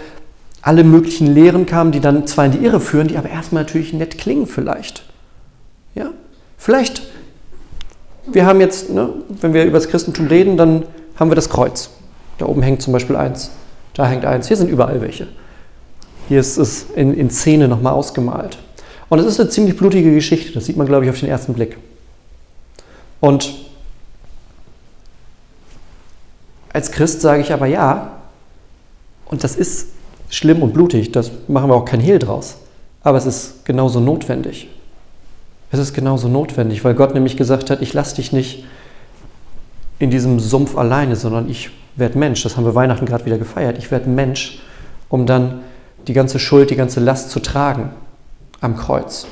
alle 0.66 0.82
möglichen 0.82 1.32
Lehren 1.32 1.64
kamen, 1.64 1.92
die 1.92 2.00
dann 2.00 2.26
zwar 2.26 2.46
in 2.46 2.50
die 2.50 2.58
Irre 2.58 2.80
führen, 2.80 3.06
die 3.06 3.16
aber 3.16 3.30
erstmal 3.30 3.62
natürlich 3.62 3.92
nett 3.92 4.18
klingen 4.18 4.48
vielleicht. 4.48 5.04
Ja? 5.94 6.10
Vielleicht, 6.58 7.02
wir 8.26 8.46
haben 8.46 8.58
jetzt, 8.58 8.90
ne, 8.90 9.10
wenn 9.28 9.54
wir 9.54 9.64
über 9.64 9.78
das 9.78 9.88
Christentum 9.88 10.26
reden, 10.26 10.56
dann 10.56 10.82
haben 11.14 11.30
wir 11.30 11.36
das 11.36 11.50
Kreuz. 11.50 11.90
Da 12.38 12.46
oben 12.46 12.62
hängt 12.62 12.82
zum 12.82 12.92
Beispiel 12.92 13.14
eins, 13.14 13.52
da 13.94 14.08
hängt 14.08 14.24
eins, 14.24 14.48
hier 14.48 14.56
sind 14.56 14.68
überall 14.68 15.00
welche. 15.00 15.28
Hier 16.26 16.40
ist 16.40 16.56
es 16.56 16.86
in, 16.96 17.14
in 17.14 17.30
Szene 17.30 17.68
nochmal 17.68 17.92
ausgemalt. 17.92 18.58
Und 19.08 19.20
es 19.20 19.26
ist 19.26 19.38
eine 19.38 19.48
ziemlich 19.48 19.76
blutige 19.76 20.12
Geschichte, 20.12 20.52
das 20.52 20.66
sieht 20.66 20.76
man, 20.76 20.88
glaube 20.88 21.04
ich, 21.04 21.10
auf 21.10 21.20
den 21.20 21.28
ersten 21.28 21.54
Blick. 21.54 21.78
Und 23.20 23.54
als 26.72 26.90
Christ 26.90 27.20
sage 27.20 27.40
ich 27.40 27.52
aber 27.52 27.66
ja, 27.66 28.18
und 29.26 29.44
das 29.44 29.54
ist 29.54 29.90
schlimm 30.28 30.62
und 30.62 30.72
blutig, 30.72 31.12
das 31.12 31.30
machen 31.48 31.70
wir 31.70 31.74
auch 31.74 31.84
kein 31.84 32.00
Hehl 32.00 32.18
draus. 32.18 32.58
Aber 33.02 33.18
es 33.18 33.26
ist 33.26 33.64
genauso 33.64 34.00
notwendig. 34.00 34.68
Es 35.70 35.78
ist 35.78 35.94
genauso 35.94 36.28
notwendig, 36.28 36.84
weil 36.84 36.94
Gott 36.94 37.14
nämlich 37.14 37.36
gesagt 37.36 37.70
hat, 37.70 37.82
ich 37.82 37.92
lasse 37.92 38.16
dich 38.16 38.32
nicht 38.32 38.64
in 39.98 40.10
diesem 40.10 40.40
Sumpf 40.40 40.76
alleine, 40.76 41.16
sondern 41.16 41.48
ich 41.48 41.70
werde 41.96 42.18
Mensch. 42.18 42.42
Das 42.42 42.56
haben 42.56 42.64
wir 42.64 42.74
Weihnachten 42.74 43.06
gerade 43.06 43.24
wieder 43.24 43.38
gefeiert. 43.38 43.78
Ich 43.78 43.90
werde 43.90 44.08
Mensch, 44.08 44.60
um 45.08 45.26
dann 45.26 45.60
die 46.06 46.12
ganze 46.12 46.38
Schuld, 46.38 46.70
die 46.70 46.76
ganze 46.76 47.00
Last 47.00 47.30
zu 47.30 47.40
tragen 47.40 47.90
am 48.60 48.76
Kreuz. 48.76 49.26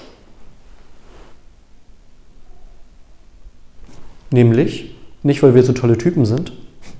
Nämlich 4.30 4.94
nicht, 5.22 5.42
weil 5.42 5.54
wir 5.54 5.62
so 5.62 5.72
tolle 5.72 5.96
Typen 5.96 6.24
sind, 6.26 6.52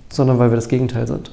sondern 0.09 0.39
weil 0.39 0.51
wir 0.51 0.57
das 0.57 0.69
Gegenteil 0.69 1.07
sind. 1.07 1.33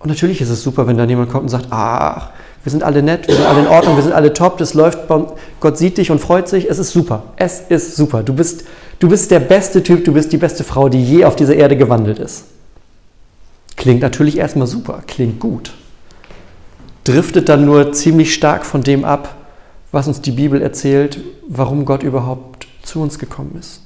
Und 0.00 0.08
natürlich 0.08 0.40
ist 0.40 0.48
es 0.48 0.62
super, 0.62 0.86
wenn 0.86 0.96
dann 0.96 1.08
jemand 1.08 1.30
kommt 1.30 1.44
und 1.44 1.48
sagt, 1.50 1.66
ach, 1.70 2.30
wir 2.64 2.72
sind 2.72 2.82
alle 2.82 3.02
nett, 3.02 3.28
wir 3.28 3.36
sind 3.36 3.46
alle 3.46 3.60
in 3.60 3.66
Ordnung, 3.66 3.96
wir 3.96 4.02
sind 4.02 4.12
alle 4.12 4.32
top, 4.32 4.58
das 4.58 4.74
läuft, 4.74 5.00
Gott 5.60 5.78
sieht 5.78 5.98
dich 5.98 6.10
und 6.10 6.20
freut 6.20 6.48
sich, 6.48 6.68
es 6.68 6.78
ist 6.78 6.90
super, 6.90 7.22
es 7.36 7.60
ist 7.68 7.96
super. 7.96 8.22
Du 8.22 8.34
bist, 8.34 8.64
du 8.98 9.08
bist 9.08 9.30
der 9.30 9.40
beste 9.40 9.82
Typ, 9.82 10.04
du 10.04 10.12
bist 10.12 10.32
die 10.32 10.38
beste 10.38 10.64
Frau, 10.64 10.88
die 10.88 11.02
je 11.02 11.24
auf 11.24 11.36
dieser 11.36 11.54
Erde 11.54 11.76
gewandelt 11.76 12.18
ist. 12.18 12.44
Klingt 13.76 14.00
natürlich 14.00 14.38
erstmal 14.38 14.66
super, 14.66 15.02
klingt 15.06 15.38
gut. 15.38 15.72
Driftet 17.04 17.48
dann 17.48 17.64
nur 17.64 17.92
ziemlich 17.92 18.34
stark 18.34 18.64
von 18.66 18.82
dem 18.82 19.04
ab, 19.04 19.36
was 19.92 20.08
uns 20.08 20.20
die 20.20 20.32
Bibel 20.32 20.60
erzählt, 20.62 21.18
warum 21.48 21.84
Gott 21.84 22.02
überhaupt 22.02 22.68
zu 22.82 23.00
uns 23.00 23.18
gekommen 23.18 23.56
ist. 23.58 23.82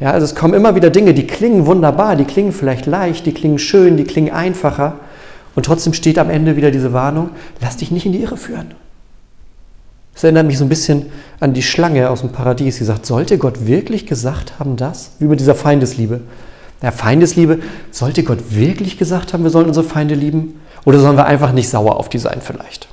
Ja, 0.00 0.12
also 0.12 0.24
es 0.24 0.34
kommen 0.34 0.54
immer 0.54 0.74
wieder 0.74 0.88
Dinge, 0.88 1.12
die 1.12 1.26
klingen 1.26 1.66
wunderbar, 1.66 2.16
die 2.16 2.24
klingen 2.24 2.52
vielleicht 2.52 2.86
leicht, 2.86 3.26
die 3.26 3.32
klingen 3.32 3.58
schön, 3.58 3.98
die 3.98 4.04
klingen 4.04 4.32
einfacher. 4.32 4.94
Und 5.54 5.66
trotzdem 5.66 5.92
steht 5.92 6.18
am 6.18 6.30
Ende 6.30 6.56
wieder 6.56 6.70
diese 6.70 6.94
Warnung, 6.94 7.30
lass 7.60 7.76
dich 7.76 7.90
nicht 7.90 8.06
in 8.06 8.12
die 8.12 8.22
Irre 8.22 8.38
führen. 8.38 8.68
Das 10.14 10.24
erinnert 10.24 10.46
mich 10.46 10.58
so 10.58 10.64
ein 10.64 10.70
bisschen 10.70 11.06
an 11.38 11.52
die 11.52 11.62
Schlange 11.62 12.08
aus 12.10 12.20
dem 12.20 12.30
Paradies, 12.30 12.78
die 12.78 12.84
sagt, 12.84 13.04
sollte 13.04 13.36
Gott 13.36 13.66
wirklich 13.66 14.06
gesagt 14.06 14.58
haben 14.58 14.76
das? 14.76 15.12
Wie 15.18 15.26
mit 15.26 15.38
dieser 15.38 15.54
Feindesliebe. 15.54 16.20
Ja, 16.82 16.90
Feindesliebe, 16.92 17.58
sollte 17.90 18.22
Gott 18.22 18.38
wirklich 18.50 18.96
gesagt 18.96 19.32
haben, 19.32 19.42
wir 19.42 19.50
sollen 19.50 19.66
unsere 19.66 19.84
Feinde 19.84 20.14
lieben? 20.14 20.60
Oder 20.86 20.98
sollen 20.98 21.16
wir 21.16 21.26
einfach 21.26 21.52
nicht 21.52 21.68
sauer 21.68 21.96
auf 21.96 22.08
die 22.08 22.18
sein 22.18 22.40
vielleicht? 22.40 22.88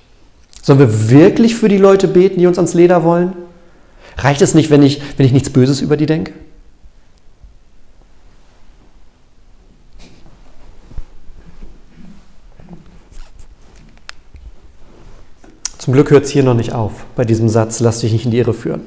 Sollen 0.61 0.79
wir 0.79 1.09
wirklich 1.09 1.55
für 1.55 1.69
die 1.69 1.77
Leute 1.77 2.09
beten, 2.09 2.39
die 2.39 2.47
uns 2.47 2.57
ans 2.57 2.73
Leder 2.73 3.03
wollen? 3.03 3.33
Reicht 4.17 4.41
es 4.41 4.53
nicht, 4.53 4.69
wenn 4.69 4.83
ich, 4.83 5.01
wenn 5.15 5.25
ich 5.25 5.31
nichts 5.31 5.49
Böses 5.49 5.79
über 5.79 5.95
die 5.95 6.05
denke? 6.05 6.33
Zum 15.87 15.93
Glück 15.93 16.11
hört 16.11 16.25
es 16.25 16.31
hier 16.31 16.43
noch 16.43 16.53
nicht 16.53 16.73
auf 16.73 17.05
bei 17.15 17.23
diesem 17.23 17.47
Satz, 17.47 17.79
lass 17.79 17.99
dich 17.99 18.11
nicht 18.11 18.25
in 18.25 18.31
die 18.31 18.39
Irre 18.39 18.53
führen. 18.53 18.81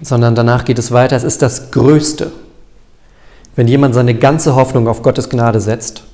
Sondern 0.00 0.36
danach 0.36 0.64
geht 0.64 0.78
es 0.78 0.92
weiter, 0.92 1.16
es 1.16 1.24
ist 1.24 1.42
das 1.42 1.72
Größte, 1.72 2.30
wenn 3.56 3.66
jemand 3.66 3.96
seine 3.96 4.14
ganze 4.14 4.54
Hoffnung 4.54 4.86
auf 4.86 5.02
Gottes 5.02 5.28
Gnade 5.28 5.58
setzt 5.58 6.04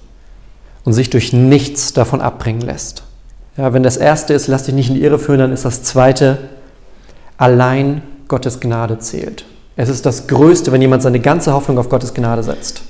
und 0.86 0.94
sich 0.94 1.10
durch 1.10 1.34
nichts 1.34 1.92
davon 1.92 2.22
abbringen 2.22 2.62
lässt. 2.62 3.02
Ja, 3.58 3.74
wenn 3.74 3.82
das 3.82 3.98
erste 3.98 4.32
ist, 4.32 4.46
lass 4.46 4.62
dich 4.62 4.74
nicht 4.74 4.88
in 4.88 4.94
die 4.94 5.02
Irre 5.02 5.18
führen, 5.18 5.40
dann 5.40 5.52
ist 5.52 5.66
das 5.66 5.82
zweite, 5.82 6.38
allein 7.36 8.00
Gottes 8.26 8.58
Gnade 8.58 8.98
zählt. 9.00 9.44
Es 9.76 9.90
ist 9.90 10.06
das 10.06 10.28
Größte, 10.28 10.72
wenn 10.72 10.80
jemand 10.80 11.02
seine 11.02 11.20
ganze 11.20 11.52
Hoffnung 11.52 11.76
auf 11.76 11.90
Gottes 11.90 12.14
Gnade 12.14 12.42
setzt. 12.42 12.80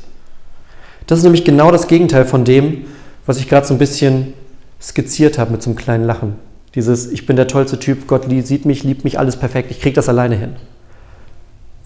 Das 1.09 1.19
ist 1.19 1.25
nämlich 1.25 1.45
genau 1.45 1.73
das 1.73 1.89
Gegenteil 1.89 2.25
von 2.25 2.45
dem, 2.45 2.85
was 3.27 3.39
ich 3.39 3.49
gerade 3.49 3.67
so 3.67 3.75
ein 3.75 3.79
bisschen 3.79 4.33
skizziert 4.81 5.39
habe 5.39 5.53
mit 5.53 5.63
so 5.63 5.71
einem 5.71 5.77
kleinen 5.77 6.05
Lachen. 6.05 6.37
Dieses, 6.75 7.11
ich 7.11 7.27
bin 7.27 7.37
der 7.37 7.49
tollste 7.49 7.79
Typ, 7.79 8.07
Gott 8.07 8.27
sieht 8.45 8.67
mich, 8.67 8.85
liebt 8.85 9.05
mich, 9.05 9.19
alles 9.19 9.37
perfekt, 9.37 9.71
ich 9.71 9.81
kriege 9.81 9.95
das 9.95 10.09
alleine 10.09 10.37
hin. 10.37 10.57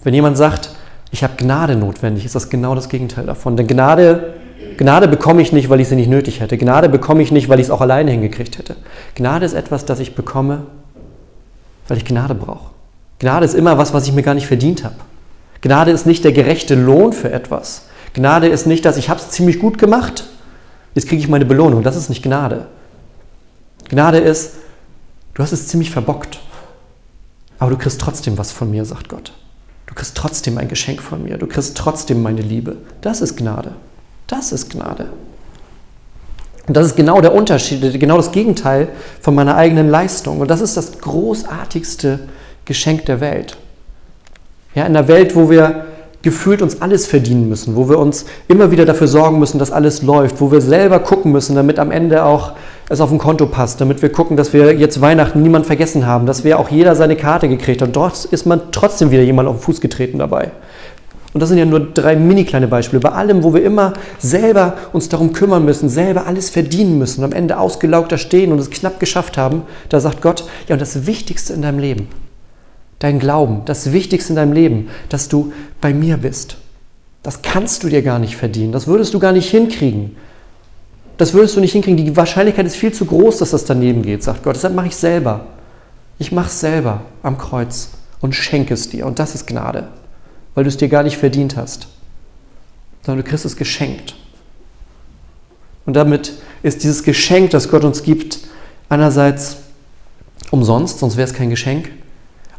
Wenn 0.03 0.13
jemand 0.13 0.37
sagt, 0.37 0.71
ich 1.11 1.23
habe 1.23 1.33
Gnade 1.37 1.75
notwendig, 1.75 2.25
ist 2.25 2.35
das 2.35 2.49
genau 2.49 2.75
das 2.75 2.89
Gegenteil 2.89 3.25
davon. 3.25 3.55
Denn 3.57 3.67
Gnade, 3.67 4.33
Gnade 4.77 5.07
bekomme 5.07 5.41
ich 5.41 5.51
nicht, 5.51 5.69
weil 5.69 5.79
ich 5.79 5.87
sie 5.87 5.95
nicht 5.95 6.09
nötig 6.09 6.39
hätte. 6.39 6.57
Gnade 6.57 6.89
bekomme 6.89 7.21
ich 7.21 7.31
nicht, 7.31 7.49
weil 7.49 7.59
ich 7.59 7.67
es 7.67 7.71
auch 7.71 7.81
alleine 7.81 8.11
hingekriegt 8.11 8.57
hätte. 8.57 8.75
Gnade 9.15 9.45
ist 9.45 9.53
etwas, 9.53 9.85
das 9.85 9.99
ich 9.99 10.15
bekomme, 10.15 10.63
weil 11.87 11.97
ich 11.97 12.05
Gnade 12.05 12.35
brauche. 12.35 12.71
Gnade 13.19 13.45
ist 13.45 13.53
immer 13.53 13.77
was, 13.77 13.93
was 13.93 14.07
ich 14.07 14.13
mir 14.13 14.23
gar 14.23 14.33
nicht 14.33 14.47
verdient 14.47 14.83
habe. 14.83 14.95
Gnade 15.61 15.91
ist 15.91 16.07
nicht 16.07 16.23
der 16.23 16.31
gerechte 16.31 16.75
Lohn 16.75 17.13
für 17.13 17.31
etwas. 17.31 17.83
Gnade 18.13 18.47
ist 18.47 18.65
nicht, 18.65 18.83
dass 18.85 18.97
ich 18.97 19.09
habe 19.09 19.19
es 19.19 19.29
ziemlich 19.29 19.59
gut 19.59 19.77
gemacht, 19.77 20.25
jetzt 20.95 21.07
kriege 21.07 21.21
ich 21.21 21.29
meine 21.29 21.45
Belohnung. 21.45 21.83
Das 21.83 21.95
ist 21.95 22.09
nicht 22.09 22.23
Gnade. 22.23 22.67
Gnade 23.91 24.19
ist, 24.19 24.53
du 25.33 25.43
hast 25.43 25.51
es 25.51 25.67
ziemlich 25.67 25.91
verbockt, 25.91 26.39
aber 27.59 27.71
du 27.71 27.77
kriegst 27.77 27.99
trotzdem 27.99 28.37
was 28.37 28.53
von 28.53 28.71
mir, 28.71 28.85
sagt 28.85 29.09
Gott. 29.09 29.33
Du 29.85 29.93
kriegst 29.93 30.15
trotzdem 30.15 30.57
ein 30.57 30.69
Geschenk 30.69 31.01
von 31.01 31.21
mir, 31.21 31.37
du 31.37 31.45
kriegst 31.45 31.75
trotzdem 31.75 32.21
meine 32.21 32.41
Liebe. 32.41 32.77
Das 33.01 33.19
ist 33.19 33.35
Gnade. 33.35 33.73
Das 34.27 34.53
ist 34.53 34.69
Gnade. 34.69 35.09
Und 36.67 36.77
das 36.77 36.85
ist 36.85 36.95
genau 36.95 37.19
der 37.19 37.35
Unterschied, 37.35 37.99
genau 37.99 38.15
das 38.15 38.31
Gegenteil 38.31 38.87
von 39.19 39.35
meiner 39.35 39.57
eigenen 39.57 39.89
Leistung. 39.89 40.39
Und 40.39 40.49
das 40.49 40.61
ist 40.61 40.77
das 40.77 40.99
großartigste 40.99 42.19
Geschenk 42.63 43.07
der 43.07 43.19
Welt. 43.19 43.57
Ja, 44.73 44.85
in 44.85 44.95
einer 44.95 45.09
Welt, 45.09 45.35
wo 45.35 45.49
wir 45.49 45.87
gefühlt 46.21 46.61
uns 46.61 46.81
alles 46.81 47.07
verdienen 47.07 47.49
müssen, 47.49 47.75
wo 47.75 47.89
wir 47.89 47.99
uns 47.99 48.25
immer 48.47 48.71
wieder 48.71 48.85
dafür 48.85 49.09
sorgen 49.09 49.37
müssen, 49.37 49.59
dass 49.59 49.71
alles 49.71 50.01
läuft, 50.01 50.39
wo 50.39 50.49
wir 50.49 50.61
selber 50.61 50.99
gucken 50.99 51.33
müssen, 51.33 51.57
damit 51.57 51.77
am 51.77 51.91
Ende 51.91 52.23
auch 52.23 52.53
es 52.89 53.01
auf 53.01 53.09
dem 53.09 53.17
Konto 53.17 53.45
passt, 53.45 53.79
damit 53.79 54.01
wir 54.01 54.11
gucken, 54.11 54.37
dass 54.37 54.53
wir 54.53 54.73
jetzt 54.75 54.99
Weihnachten 55.01 55.41
niemand 55.41 55.65
vergessen 55.65 56.05
haben, 56.05 56.25
dass 56.25 56.43
wir 56.43 56.59
auch 56.59 56.69
jeder 56.69 56.95
seine 56.95 57.15
Karte 57.15 57.47
gekriegt 57.47 57.81
hat. 57.81 57.89
Und 57.89 57.95
dort 57.95 58.25
ist 58.25 58.45
man 58.45 58.71
trotzdem 58.71 59.11
wieder 59.11 59.23
jemand 59.23 59.47
auf 59.47 59.57
den 59.57 59.61
Fuß 59.61 59.81
getreten 59.81 60.19
dabei. 60.19 60.51
Und 61.33 61.39
das 61.39 61.47
sind 61.47 61.57
ja 61.57 61.65
nur 61.65 61.79
drei 61.79 62.17
mini 62.17 62.43
kleine 62.43 62.67
Beispiele. 62.67 62.99
Bei 62.99 63.13
allem, 63.13 63.43
wo 63.43 63.53
wir 63.53 63.63
immer 63.63 63.93
selber 64.19 64.75
uns 64.91 65.07
darum 65.07 65.31
kümmern 65.31 65.63
müssen, 65.63 65.87
selber 65.87 66.27
alles 66.27 66.49
verdienen 66.49 66.97
müssen 66.97 67.23
am 67.23 67.31
Ende 67.31 67.57
ausgelaugt 67.57 68.11
da 68.11 68.17
stehen 68.17 68.51
und 68.51 68.59
es 68.59 68.69
knapp 68.69 68.99
geschafft 68.99 69.37
haben, 69.37 69.63
da 69.87 70.01
sagt 70.01 70.21
Gott, 70.21 70.43
ja, 70.67 70.75
und 70.75 70.81
das 70.81 71.05
Wichtigste 71.05 71.53
in 71.53 71.61
deinem 71.61 71.79
Leben, 71.79 72.09
dein 72.99 73.19
Glauben, 73.19 73.61
das 73.65 73.93
Wichtigste 73.93 74.33
in 74.33 74.35
deinem 74.35 74.53
Leben, 74.53 74.89
dass 75.07 75.29
du 75.29 75.53
bei 75.79 75.93
mir 75.93 76.17
bist. 76.17 76.57
Das 77.23 77.41
kannst 77.41 77.83
du 77.83 77.89
dir 77.89 78.01
gar 78.01 78.19
nicht 78.19 78.35
verdienen. 78.35 78.73
Das 78.73 78.87
würdest 78.87 79.13
du 79.13 79.19
gar 79.19 79.31
nicht 79.31 79.49
hinkriegen. 79.49 80.17
Das 81.21 81.35
würdest 81.35 81.55
du 81.55 81.59
nicht 81.59 81.73
hinkriegen. 81.73 82.03
Die 82.03 82.17
Wahrscheinlichkeit 82.17 82.65
ist 82.65 82.77
viel 82.77 82.93
zu 82.93 83.05
groß, 83.05 83.37
dass 83.37 83.51
das 83.51 83.63
daneben 83.63 84.01
geht, 84.01 84.23
sagt 84.23 84.41
Gott. 84.41 84.55
Deshalb 84.55 84.73
mache 84.73 84.87
ich 84.87 84.95
selber. 84.95 85.45
Ich 86.17 86.31
mache 86.31 86.47
es 86.47 86.59
selber 86.59 87.01
am 87.21 87.37
Kreuz 87.37 87.89
und 88.21 88.33
schenke 88.33 88.73
es 88.73 88.89
dir. 88.89 89.05
Und 89.05 89.19
das 89.19 89.35
ist 89.35 89.45
Gnade, 89.45 89.89
weil 90.55 90.63
du 90.63 90.67
es 90.69 90.77
dir 90.77 90.89
gar 90.89 91.03
nicht 91.03 91.17
verdient 91.17 91.57
hast, 91.57 91.89
sondern 93.05 93.23
du 93.23 93.29
kriegst 93.29 93.45
es 93.45 93.55
geschenkt. 93.55 94.15
Und 95.85 95.95
damit 95.95 96.33
ist 96.63 96.83
dieses 96.83 97.03
Geschenk, 97.03 97.51
das 97.51 97.69
Gott 97.69 97.83
uns 97.83 98.01
gibt, 98.01 98.39
einerseits 98.89 99.57
umsonst, 100.49 100.97
sonst 100.97 101.17
wäre 101.17 101.27
es 101.27 101.35
kein 101.35 101.51
Geschenk, 101.51 101.91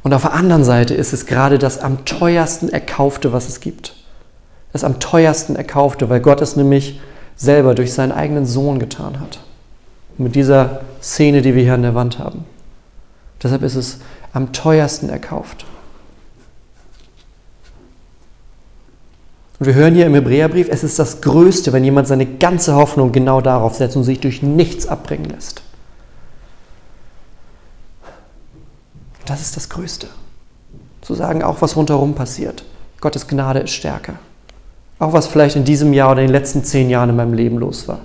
und 0.04 0.14
auf 0.14 0.22
der 0.22 0.34
anderen 0.34 0.62
Seite 0.62 0.94
ist 0.94 1.12
es 1.12 1.26
gerade 1.26 1.58
das 1.58 1.80
am 1.80 2.04
teuersten 2.04 2.68
erkaufte, 2.68 3.32
was 3.32 3.48
es 3.48 3.58
gibt. 3.58 3.96
Das 4.72 4.84
am 4.84 5.00
teuersten 5.00 5.56
erkaufte, 5.56 6.08
weil 6.08 6.20
Gott 6.20 6.40
es 6.40 6.54
nämlich 6.54 7.00
selber 7.36 7.74
durch 7.74 7.92
seinen 7.92 8.12
eigenen 8.12 8.46
Sohn 8.46 8.78
getan 8.78 9.20
hat. 9.20 9.40
mit 10.18 10.34
dieser 10.34 10.82
Szene, 11.00 11.42
die 11.42 11.54
wir 11.54 11.62
hier 11.62 11.74
an 11.74 11.82
der 11.82 11.94
Wand 11.94 12.18
haben. 12.18 12.44
Deshalb 13.42 13.62
ist 13.62 13.74
es 13.74 13.98
am 14.32 14.52
teuersten 14.52 15.08
erkauft. 15.08 15.64
Und 19.58 19.66
wir 19.66 19.74
hören 19.74 19.94
hier 19.94 20.06
im 20.06 20.14
Hebräerbrief, 20.14 20.68
es 20.70 20.84
ist 20.84 20.98
das 20.98 21.20
Größte, 21.20 21.72
wenn 21.72 21.84
jemand 21.84 22.08
seine 22.08 22.26
ganze 22.26 22.74
Hoffnung 22.74 23.12
genau 23.12 23.40
darauf 23.40 23.74
setzt 23.74 23.96
und 23.96 24.04
sich 24.04 24.20
durch 24.20 24.42
nichts 24.42 24.86
abbringen 24.86 25.30
lässt. 25.30 25.62
Das 29.24 29.40
ist 29.40 29.56
das 29.56 29.68
Größte. 29.68 30.08
Zu 31.00 31.14
sagen, 31.14 31.42
auch 31.42 31.62
was 31.62 31.76
rundherum 31.76 32.14
passiert. 32.14 32.64
Gottes 33.00 33.28
Gnade 33.28 33.60
ist 33.60 33.70
stärker. 33.72 34.14
Auch 34.98 35.12
was 35.12 35.26
vielleicht 35.26 35.56
in 35.56 35.64
diesem 35.64 35.92
Jahr 35.92 36.12
oder 36.12 36.20
in 36.20 36.28
den 36.28 36.32
letzten 36.32 36.64
zehn 36.64 36.88
Jahren 36.90 37.10
in 37.10 37.16
meinem 37.16 37.34
Leben 37.34 37.58
los 37.58 37.88
war. 37.88 38.00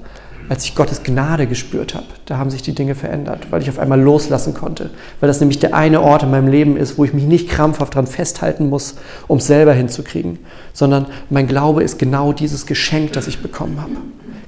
Als 0.50 0.64
ich 0.64 0.76
Gottes 0.76 1.04
Gnade 1.04 1.46
gespürt 1.46 1.94
habe, 1.94 2.06
da 2.26 2.38
haben 2.38 2.50
sich 2.50 2.62
die 2.62 2.74
Dinge 2.74 2.96
verändert, 2.96 3.48
weil 3.50 3.62
ich 3.62 3.70
auf 3.70 3.80
einmal 3.80 4.00
loslassen 4.00 4.54
konnte. 4.54 4.92
Weil 5.20 5.28
das 5.28 5.42
nämlich 5.42 5.60
der 5.60 5.76
eine 5.76 6.02
Ort 6.02 6.24
in 6.24 6.32
meinem 6.32 6.48
Leben 6.48 6.78
ist, 6.78 6.98
wo 6.98 7.04
ich 7.04 7.14
mich 7.14 7.26
nicht 7.26 7.50
krampfhaft 7.50 7.96
dran 7.96 8.08
festhalten 8.08 8.70
muss, 8.70 8.96
um 9.28 9.40
es 9.40 9.48
selber 9.48 9.74
hinzukriegen, 9.74 10.40
sondern 10.72 11.08
mein 11.30 11.48
Glaube 11.48 11.84
ist 11.84 12.00
genau 12.00 12.32
dieses 12.32 12.66
Geschenk, 12.66 13.12
das 13.14 13.28
ich 13.28 13.42
bekommen 13.42 13.82
habe. 13.82 13.98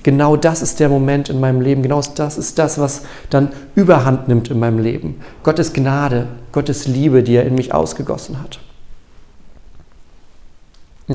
Genau 0.03 0.38
das 0.38 0.62
ist 0.62 0.79
der 0.79 0.88
Moment 0.88 1.27
in 1.27 1.41
meinem 1.41 1.60
Leben. 1.60 1.84
Genau 1.84 2.01
das 2.15 2.38
ist 2.38 2.58
das, 2.58 2.79
was 2.79 3.01
dann 3.29 3.50
Überhand 3.75 4.29
nimmt 4.29 4.50
in 4.50 4.58
meinem 4.58 4.79
Leben. 4.79 5.19
Gottes 5.43 5.74
Gnade, 5.74 6.27
Gottes 6.53 6.88
Liebe, 6.88 7.24
die 7.24 7.36
er 7.36 7.46
in 7.46 7.55
mich 7.55 7.74
ausgegossen 7.74 8.41
hat. 8.41 8.60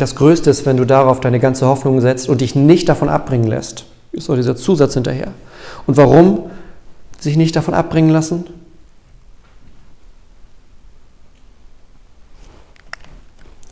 Das 0.01 0.17
Größte 0.17 0.51
ist, 0.51 0.67
wenn 0.67 0.77
du 0.77 0.85
darauf 0.85 1.21
deine 1.21 1.39
ganze 1.39 1.67
Hoffnung 1.67 2.01
setzt 2.01 2.29
und 2.29 2.41
dich 2.41 2.57
nicht 2.57 2.89
davon 2.89 3.09
abbringen 3.09 3.47
lässt. 3.47 3.87
Ist 4.11 4.27
so 4.27 4.35
dieser 4.35 4.57
Zusatz 4.57 4.95
hinterher. 4.95 5.33
Und 5.87 5.97
warum 5.97 6.51
sich 7.21 7.37
nicht 7.37 7.55
davon 7.55 7.75
abbringen 7.75 8.11
lassen? 8.11 8.45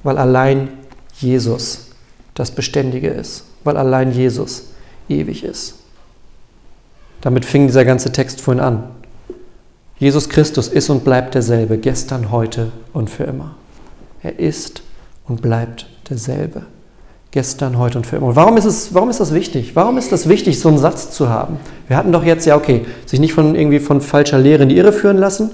Weil 0.04 0.16
allein 0.16 0.68
Jesus 1.16 1.88
das 2.34 2.52
Beständige 2.52 3.08
ist. 3.08 3.44
Weil 3.64 3.76
allein 3.76 4.12
Jesus 4.12 4.66
ewig 5.08 5.42
ist. 5.42 5.74
Damit 7.20 7.44
fing 7.44 7.66
dieser 7.66 7.84
ganze 7.84 8.12
Text 8.12 8.40
vorhin 8.40 8.62
an. 8.62 8.84
Jesus 9.98 10.28
Christus 10.28 10.68
ist 10.68 10.88
und 10.88 11.02
bleibt 11.02 11.34
derselbe, 11.34 11.78
gestern, 11.78 12.30
heute 12.30 12.70
und 12.92 13.10
für 13.10 13.24
immer. 13.24 13.56
Er 14.22 14.38
ist 14.38 14.82
und 15.26 15.42
bleibt 15.42 15.86
derselbe. 16.08 16.62
Gestern, 17.30 17.78
heute 17.78 17.98
und 17.98 18.06
für 18.06 18.16
immer. 18.16 18.26
Und 18.26 18.36
warum 18.36 18.56
ist, 18.58 18.66
es, 18.66 18.92
warum 18.94 19.08
ist 19.08 19.20
das 19.20 19.32
wichtig? 19.32 19.74
Warum 19.74 19.96
ist 19.96 20.12
das 20.12 20.28
wichtig, 20.28 20.60
so 20.60 20.68
einen 20.68 20.78
Satz 20.78 21.10
zu 21.10 21.30
haben? 21.30 21.56
Wir 21.88 21.96
hatten 21.96 22.12
doch 22.12 22.24
jetzt, 22.24 22.44
ja, 22.44 22.56
okay, 22.56 22.84
sich 23.06 23.20
nicht 23.20 23.32
von 23.32 23.54
irgendwie 23.54 23.80
von 23.80 24.02
falscher 24.02 24.38
Lehre 24.38 24.64
in 24.64 24.68
die 24.68 24.76
Irre 24.76 24.92
führen 24.92 25.16
lassen 25.16 25.50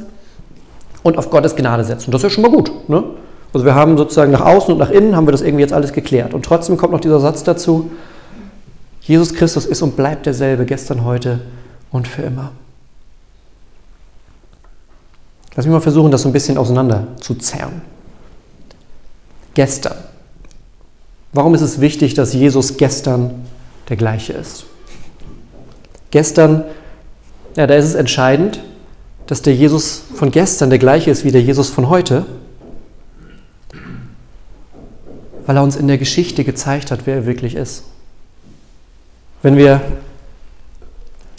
und 1.05 1.19
auf 1.19 1.31
Gottes 1.31 1.55
Gnade 1.55 1.85
setzen. 1.85 2.11
Das 2.11 2.21
ist 2.21 2.25
ja 2.25 2.31
schon 2.31 2.43
mal 2.43 2.51
gut. 2.51 2.73
Ne? 2.89 3.05
Also 3.53 3.65
wir 3.65 3.75
haben 3.75 3.97
sozusagen 3.97 4.33
nach 4.33 4.41
außen 4.41 4.73
und 4.73 4.79
nach 4.79 4.91
innen 4.91 5.15
haben 5.15 5.27
wir 5.27 5.33
das 5.33 5.43
irgendwie 5.43 5.63
jetzt 5.63 5.73
alles 5.73 5.93
geklärt. 5.93 6.35
Und 6.35 6.45
trotzdem 6.45 6.77
kommt 6.77 6.93
noch 6.93 7.01
dieser 7.01 7.21
Satz 7.21 7.45
dazu, 7.45 7.91
Jesus 9.01 9.33
Christus 9.33 9.65
ist 9.65 9.81
und 9.81 9.97
bleibt 9.97 10.27
derselbe, 10.27 10.67
gestern, 10.67 11.05
heute 11.05 11.41
und 11.91 12.07
für 12.07 12.23
immer. 12.23 12.51
Lass 15.55 15.65
mich 15.65 15.73
mal 15.73 15.81
versuchen, 15.81 16.11
das 16.11 16.23
so 16.23 16.29
ein 16.29 16.33
bisschen 16.33 16.59
auseinander 16.59 17.07
zu 17.21 17.35
zerren. 17.37 17.83
Gestern. 19.55 20.08
Warum 21.33 21.55
ist 21.55 21.61
es 21.61 21.81
wichtig, 21.81 22.15
dass 22.15 22.33
Jesus 22.33 22.77
gestern 22.77 23.47
der 23.89 23.97
gleiche 23.97 24.33
ist? 24.33 24.65
Gestern, 26.11 26.65
ja, 27.57 27.67
da 27.67 27.75
ist 27.75 27.85
es 27.85 27.95
entscheidend, 27.95 28.61
dass 29.27 29.43
der 29.43 29.55
Jesus 29.55 30.05
von 30.15 30.31
gestern 30.31 30.71
der 30.71 30.79
gleiche 30.79 31.11
ist 31.11 31.25
wie 31.25 31.31
der 31.31 31.43
Jesus 31.43 31.69
von 31.69 31.91
heute, 31.91 32.25
weil 35.45 35.57
er 35.57 35.63
uns 35.63 35.77
in 35.77 35.87
der 35.87 35.99
Geschichte 35.99 36.45
gezeigt 36.45 36.91
hat, 36.91 37.01
wer 37.05 37.17
er 37.17 37.27
wirklich 37.27 37.55
ist. 37.55 37.85
Wenn 39.43 39.57
wir 39.57 39.83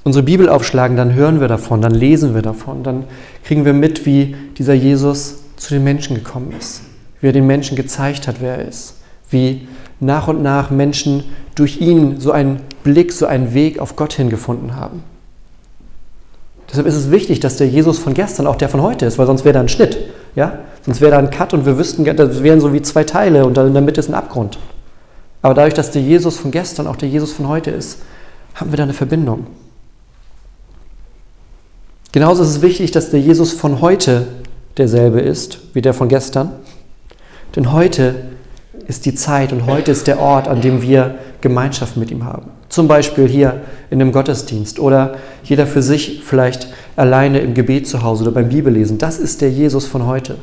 unsere 0.04 0.24
Bibel 0.24 0.50
aufschlagen, 0.50 0.98
dann 0.98 1.14
hören 1.14 1.42
wir 1.42 1.48
davon, 1.48 1.82
dann 1.82 1.94
lesen 1.94 2.34
wir 2.34 2.42
davon, 2.42 2.84
dann 2.84 3.06
kriegen 3.44 3.66
wir 3.66 3.74
mit, 3.74 4.06
wie 4.06 4.36
dieser 4.58 4.74
Jesus 4.74 5.40
zu 5.58 5.74
den 5.74 5.84
Menschen 5.84 6.16
gekommen 6.16 6.54
ist, 6.58 6.82
wie 7.22 7.28
er 7.28 7.34
den 7.34 7.48
Menschen 7.48 7.76
gezeigt 7.76 8.28
hat, 8.28 8.38
wer 8.40 8.58
er 8.58 8.68
ist, 8.68 8.96
wie 9.30 9.68
nach 10.00 10.28
und 10.28 10.42
nach 10.42 10.70
Menschen 10.70 11.24
durch 11.56 11.82
ihn 11.82 12.20
so 12.20 12.32
einen 12.32 12.62
Blick, 12.84 13.12
so 13.12 13.26
einen 13.26 13.54
Weg 13.54 13.80
auf 13.80 13.96
Gott 13.96 14.14
hingefunden 14.14 14.76
haben. 14.76 15.04
Deshalb 16.70 16.86
ist 16.88 16.96
es 16.96 17.12
wichtig, 17.12 17.40
dass 17.40 17.58
der 17.58 17.68
Jesus 17.68 17.98
von 17.98 18.14
gestern 18.14 18.48
auch 18.48 18.56
der 18.56 18.70
von 18.70 18.82
heute 18.82 19.06
ist, 19.06 19.18
weil 19.18 19.26
sonst 19.26 19.44
wäre 19.44 19.54
da 19.54 19.60
ein 19.60 19.70
Schnitt. 19.70 19.98
Ja? 20.36 20.60
Sonst 20.86 21.02
wäre 21.02 21.12
da 21.12 21.18
ein 21.18 21.32
Cut 21.32 21.54
und 21.54 21.66
wir 21.66 21.78
wüssten, 21.78 22.06
das 22.06 22.44
wären 22.44 22.62
so 22.62 22.74
wie 22.74 22.82
zwei 22.82 23.04
Teile 23.04 23.46
und 23.46 23.58
dann 23.58 23.68
in 23.68 23.74
der 23.74 23.82
Mitte 23.82 24.00
ist 24.00 24.10
ein 24.10 24.14
Abgrund. 24.14 24.60
Aber 25.42 25.54
dadurch, 25.54 25.74
dass 25.74 25.92
der 25.92 26.02
Jesus 26.02 26.38
von 26.38 26.52
gestern 26.52 26.88
auch 26.88 26.96
der 26.96 27.10
Jesus 27.10 27.32
von 27.32 27.48
heute 27.48 27.72
ist, 27.72 28.00
haben 28.56 28.72
wir 28.72 28.78
da 28.78 28.84
eine 28.84 28.94
Verbindung. 28.94 29.48
Genauso 32.12 32.44
ist 32.44 32.50
es 32.50 32.62
wichtig, 32.62 32.92
dass 32.92 33.12
der 33.12 33.20
Jesus 33.20 33.54
von 33.54 33.82
heute 33.82 34.28
derselbe 34.78 35.22
ist 35.22 35.60
wie 35.74 35.82
der 35.82 35.94
von 35.94 36.08
gestern. 36.08 36.52
Denn 37.56 37.72
heute 37.72 38.16
ist 38.90 39.06
die 39.06 39.14
Zeit 39.14 39.54
und 39.54 39.68
heute 39.68 39.92
ist 39.92 40.08
der 40.08 40.20
Ort, 40.20 40.48
an 40.48 40.62
dem 40.62 40.82
wir 40.82 41.16
Gemeinschaft 41.42 41.96
mit 41.96 42.10
ihm 42.10 42.26
haben. 42.26 42.50
Zum 42.70 42.88
Beispiel 42.88 43.28
hier 43.28 43.62
in 43.92 44.02
einem 44.02 44.12
Gottesdienst 44.12 44.80
oder 44.80 45.16
jeder 45.44 45.68
für 45.68 45.84
sich 45.84 46.24
vielleicht 46.26 46.68
alleine 46.96 47.40
im 47.40 47.54
Gebet 47.54 47.88
zu 47.88 48.02
Hause 48.02 48.24
oder 48.24 48.32
beim 48.32 48.50
Bibellesen. 48.50 48.98
Das 48.98 49.20
ist 49.20 49.42
der 49.42 49.52
Jesus 49.52 49.86
von 49.86 50.08
heute. 50.08 50.36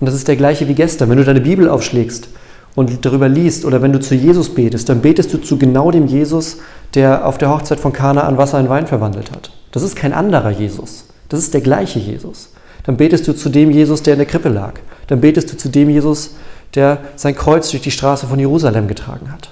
Und 0.00 0.06
das 0.06 0.14
ist 0.14 0.26
der 0.26 0.34
gleiche 0.34 0.66
wie 0.66 0.74
gestern. 0.74 1.08
Wenn 1.08 1.18
du 1.18 1.24
deine 1.24 1.40
Bibel 1.40 1.68
aufschlägst 1.68 2.28
und 2.74 3.04
darüber 3.04 3.28
liest 3.28 3.64
oder 3.64 3.80
wenn 3.80 3.92
du 3.92 4.00
zu 4.00 4.16
Jesus 4.16 4.52
betest, 4.52 4.88
dann 4.88 5.00
betest 5.00 5.32
du 5.32 5.38
zu 5.38 5.56
genau 5.56 5.92
dem 5.92 6.08
Jesus, 6.08 6.58
der 6.94 7.26
auf 7.26 7.38
der 7.38 7.50
Hochzeit 7.50 7.78
von 7.78 7.92
Kana 7.92 8.22
an 8.24 8.38
Wasser 8.38 8.58
in 8.58 8.68
Wein 8.68 8.88
verwandelt 8.88 9.30
hat. 9.30 9.52
Das 9.70 9.84
ist 9.84 9.94
kein 9.94 10.12
anderer 10.12 10.50
Jesus. 10.50 11.06
Das 11.28 11.38
ist 11.38 11.54
der 11.54 11.60
gleiche 11.60 12.00
Jesus. 12.00 12.50
Dann 12.82 12.96
betest 12.96 13.26
du 13.28 13.34
zu 13.34 13.48
dem 13.48 13.70
Jesus, 13.70 14.02
der 14.02 14.14
in 14.14 14.18
der 14.18 14.26
Krippe 14.26 14.48
lag. 14.48 14.74
Dann 15.06 15.20
betest 15.20 15.52
du 15.52 15.56
zu 15.56 15.68
dem 15.68 15.88
Jesus, 15.88 16.34
der 16.76 16.98
sein 17.16 17.34
Kreuz 17.34 17.70
durch 17.70 17.82
die 17.82 17.90
Straße 17.90 18.26
von 18.26 18.38
Jerusalem 18.38 18.86
getragen 18.86 19.32
hat. 19.32 19.50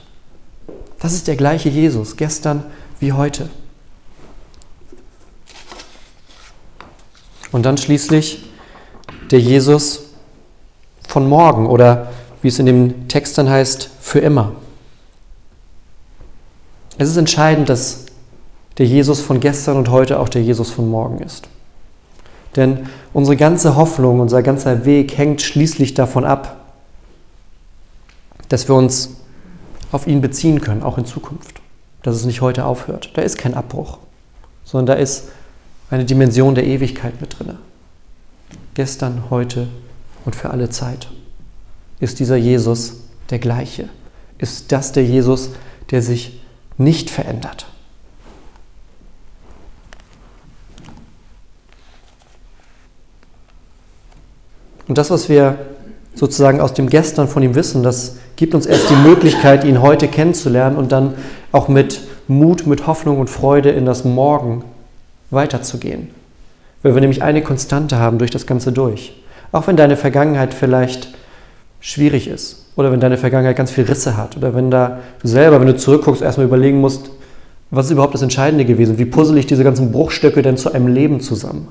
Das 1.00 1.12
ist 1.12 1.26
der 1.26 1.36
gleiche 1.36 1.68
Jesus, 1.68 2.16
gestern 2.16 2.64
wie 3.00 3.12
heute. 3.12 3.48
Und 7.50 7.66
dann 7.66 7.76
schließlich 7.78 8.44
der 9.30 9.40
Jesus 9.40 10.02
von 11.08 11.28
morgen 11.28 11.66
oder 11.66 12.08
wie 12.42 12.48
es 12.48 12.58
in 12.58 12.66
dem 12.66 13.08
Text 13.08 13.38
dann 13.38 13.48
heißt, 13.48 13.90
für 14.00 14.18
immer. 14.18 14.52
Es 16.98 17.08
ist 17.08 17.16
entscheidend, 17.16 17.68
dass 17.68 18.06
der 18.78 18.86
Jesus 18.86 19.20
von 19.20 19.40
gestern 19.40 19.76
und 19.76 19.88
heute 19.88 20.20
auch 20.20 20.28
der 20.28 20.42
Jesus 20.42 20.70
von 20.70 20.88
morgen 20.88 21.20
ist. 21.20 21.48
Denn 22.56 22.86
unsere 23.12 23.36
ganze 23.36 23.76
Hoffnung, 23.76 24.20
unser 24.20 24.42
ganzer 24.42 24.84
Weg 24.84 25.16
hängt 25.16 25.42
schließlich 25.42 25.94
davon 25.94 26.24
ab, 26.24 26.63
dass 28.48 28.68
wir 28.68 28.74
uns 28.74 29.16
auf 29.92 30.06
ihn 30.06 30.20
beziehen 30.20 30.60
können, 30.60 30.82
auch 30.82 30.98
in 30.98 31.06
Zukunft. 31.06 31.60
Dass 32.02 32.16
es 32.16 32.24
nicht 32.24 32.40
heute 32.40 32.66
aufhört. 32.66 33.10
Da 33.14 33.22
ist 33.22 33.38
kein 33.38 33.54
Abbruch, 33.54 33.98
sondern 34.64 34.96
da 34.96 35.02
ist 35.02 35.28
eine 35.90 36.04
Dimension 36.04 36.54
der 36.54 36.66
Ewigkeit 36.66 37.20
mit 37.20 37.38
drin. 37.38 37.56
Gestern, 38.74 39.30
heute 39.30 39.68
und 40.24 40.36
für 40.36 40.50
alle 40.50 40.68
Zeit 40.68 41.08
ist 42.00 42.18
dieser 42.18 42.36
Jesus 42.36 42.96
der 43.30 43.38
gleiche. 43.38 43.88
Ist 44.38 44.72
das 44.72 44.92
der 44.92 45.04
Jesus, 45.04 45.50
der 45.90 46.02
sich 46.02 46.40
nicht 46.76 47.08
verändert. 47.08 47.66
Und 54.86 54.98
das, 54.98 55.10
was 55.10 55.28
wir 55.28 55.58
sozusagen 56.14 56.60
aus 56.60 56.74
dem 56.74 56.88
Gestern 56.88 57.28
von 57.28 57.42
ihm 57.42 57.54
wissen, 57.54 57.82
das 57.82 58.16
gibt 58.36 58.54
uns 58.54 58.66
erst 58.66 58.90
die 58.90 59.08
Möglichkeit, 59.08 59.64
ihn 59.64 59.82
heute 59.82 60.08
kennenzulernen 60.08 60.76
und 60.76 60.92
dann 60.92 61.14
auch 61.52 61.68
mit 61.68 62.00
Mut, 62.28 62.66
mit 62.66 62.86
Hoffnung 62.86 63.18
und 63.18 63.28
Freude 63.28 63.70
in 63.70 63.84
das 63.84 64.04
Morgen 64.04 64.64
weiterzugehen. 65.30 66.08
Weil 66.82 66.94
wir 66.94 67.00
nämlich 67.00 67.22
eine 67.22 67.42
Konstante 67.42 67.98
haben 67.98 68.18
durch 68.18 68.30
das 68.30 68.46
Ganze 68.46 68.72
durch. 68.72 69.20
Auch 69.52 69.66
wenn 69.66 69.76
deine 69.76 69.96
Vergangenheit 69.96 70.54
vielleicht 70.54 71.08
schwierig 71.80 72.28
ist 72.28 72.66
oder 72.76 72.90
wenn 72.90 73.00
deine 73.00 73.18
Vergangenheit 73.18 73.56
ganz 73.56 73.70
viel 73.70 73.84
Risse 73.84 74.16
hat 74.16 74.36
oder 74.36 74.54
wenn 74.54 74.70
da 74.70 75.00
du 75.20 75.28
selber, 75.28 75.60
wenn 75.60 75.66
du 75.66 75.76
zurückguckst, 75.76 76.22
erstmal 76.22 76.46
überlegen 76.46 76.80
musst, 76.80 77.10
was 77.70 77.86
ist 77.86 77.92
überhaupt 77.92 78.14
das 78.14 78.22
Entscheidende 78.22 78.64
gewesen? 78.64 78.98
Wie 78.98 79.04
puzzle 79.04 79.38
ich 79.38 79.46
diese 79.46 79.64
ganzen 79.64 79.92
Bruchstücke 79.92 80.42
denn 80.42 80.56
zu 80.56 80.72
einem 80.72 80.86
Leben 80.86 81.20
zusammen? 81.20 81.68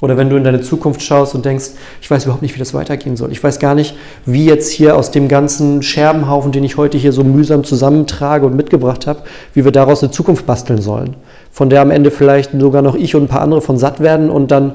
Oder 0.00 0.18
wenn 0.18 0.28
du 0.28 0.36
in 0.36 0.44
deine 0.44 0.60
Zukunft 0.60 1.02
schaust 1.02 1.34
und 1.34 1.44
denkst, 1.46 1.70
ich 2.02 2.10
weiß 2.10 2.24
überhaupt 2.24 2.42
nicht, 2.42 2.54
wie 2.54 2.58
das 2.58 2.74
weitergehen 2.74 3.16
soll. 3.16 3.32
Ich 3.32 3.42
weiß 3.42 3.58
gar 3.58 3.74
nicht, 3.74 3.96
wie 4.26 4.44
jetzt 4.44 4.70
hier 4.70 4.96
aus 4.96 5.10
dem 5.10 5.28
ganzen 5.28 5.82
Scherbenhaufen, 5.82 6.52
den 6.52 6.64
ich 6.64 6.76
heute 6.76 6.98
hier 6.98 7.12
so 7.12 7.24
mühsam 7.24 7.64
zusammentrage 7.64 8.44
und 8.44 8.56
mitgebracht 8.56 9.06
habe, 9.06 9.22
wie 9.54 9.64
wir 9.64 9.72
daraus 9.72 10.02
eine 10.02 10.12
Zukunft 10.12 10.44
basteln 10.44 10.82
sollen. 10.82 11.16
Von 11.50 11.70
der 11.70 11.80
am 11.80 11.90
Ende 11.90 12.10
vielleicht 12.10 12.50
sogar 12.58 12.82
noch 12.82 12.94
ich 12.94 13.14
und 13.14 13.24
ein 13.24 13.28
paar 13.28 13.40
andere 13.40 13.62
von 13.62 13.78
satt 13.78 14.00
werden 14.00 14.28
und 14.28 14.50
dann 14.50 14.74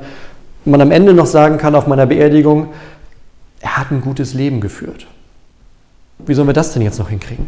man 0.66 0.82
am 0.82 0.92
Ende 0.92 1.14
noch 1.14 1.26
sagen 1.26 1.58
kann 1.58 1.76
auf 1.76 1.88
meiner 1.88 2.06
Beerdigung, 2.06 2.68
er 3.62 3.78
hat 3.78 3.92
ein 3.92 4.02
gutes 4.02 4.34
Leben 4.34 4.62
geführt. 4.62 5.08
Wie 6.20 6.34
sollen 6.34 6.48
wir 6.48 6.54
das 6.54 6.74
denn 6.74 6.82
jetzt 6.82 7.00
noch 7.00 7.10
hinkriegen? 7.10 7.48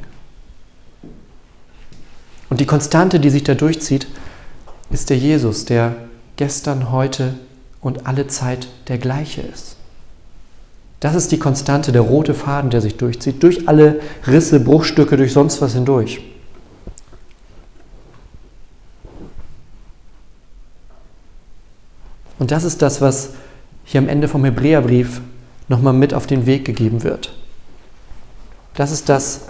Und 2.50 2.60
die 2.60 2.66
Konstante, 2.66 3.20
die 3.20 3.30
sich 3.30 3.44
da 3.44 3.56
durchzieht, 3.56 4.08
ist 4.92 5.10
der 5.10 5.18
Jesus, 5.18 5.66
der 5.66 5.96
gestern, 6.36 6.92
heute 6.92 7.34
und 7.84 8.08
alle 8.08 8.28
Zeit 8.28 8.68
der 8.88 8.98
gleiche 8.98 9.42
ist. 9.42 9.76
Das 11.00 11.16
ist 11.16 11.34
die 11.34 11.38
Konstante, 11.38 11.92
der 11.92 12.02
rote 12.02 12.34
Faden, 12.34 12.70
der 12.70 12.80
sich 12.80 12.96
durchzieht, 12.96 13.44
durch 13.44 13.68
alle 13.68 14.00
Risse, 14.26 14.62
Bruchstücke, 14.62 15.18
durch 15.18 15.34
sonst 15.34 15.62
was 15.62 15.74
hindurch. 15.74 16.22
Und 22.40 22.52
das 22.52 22.64
ist 22.64 22.82
das, 22.82 23.02
was 23.02 23.32
hier 23.84 24.00
am 24.00 24.08
Ende 24.08 24.30
vom 24.30 24.46
Hebräerbrief 24.46 25.22
nochmal 25.68 25.94
mit 25.94 26.14
auf 26.14 26.26
den 26.26 26.46
Weg 26.46 26.66
gegeben 26.66 27.04
wird. 27.04 27.34
Das 28.76 28.92
ist 28.92 29.10
das, 29.10 29.42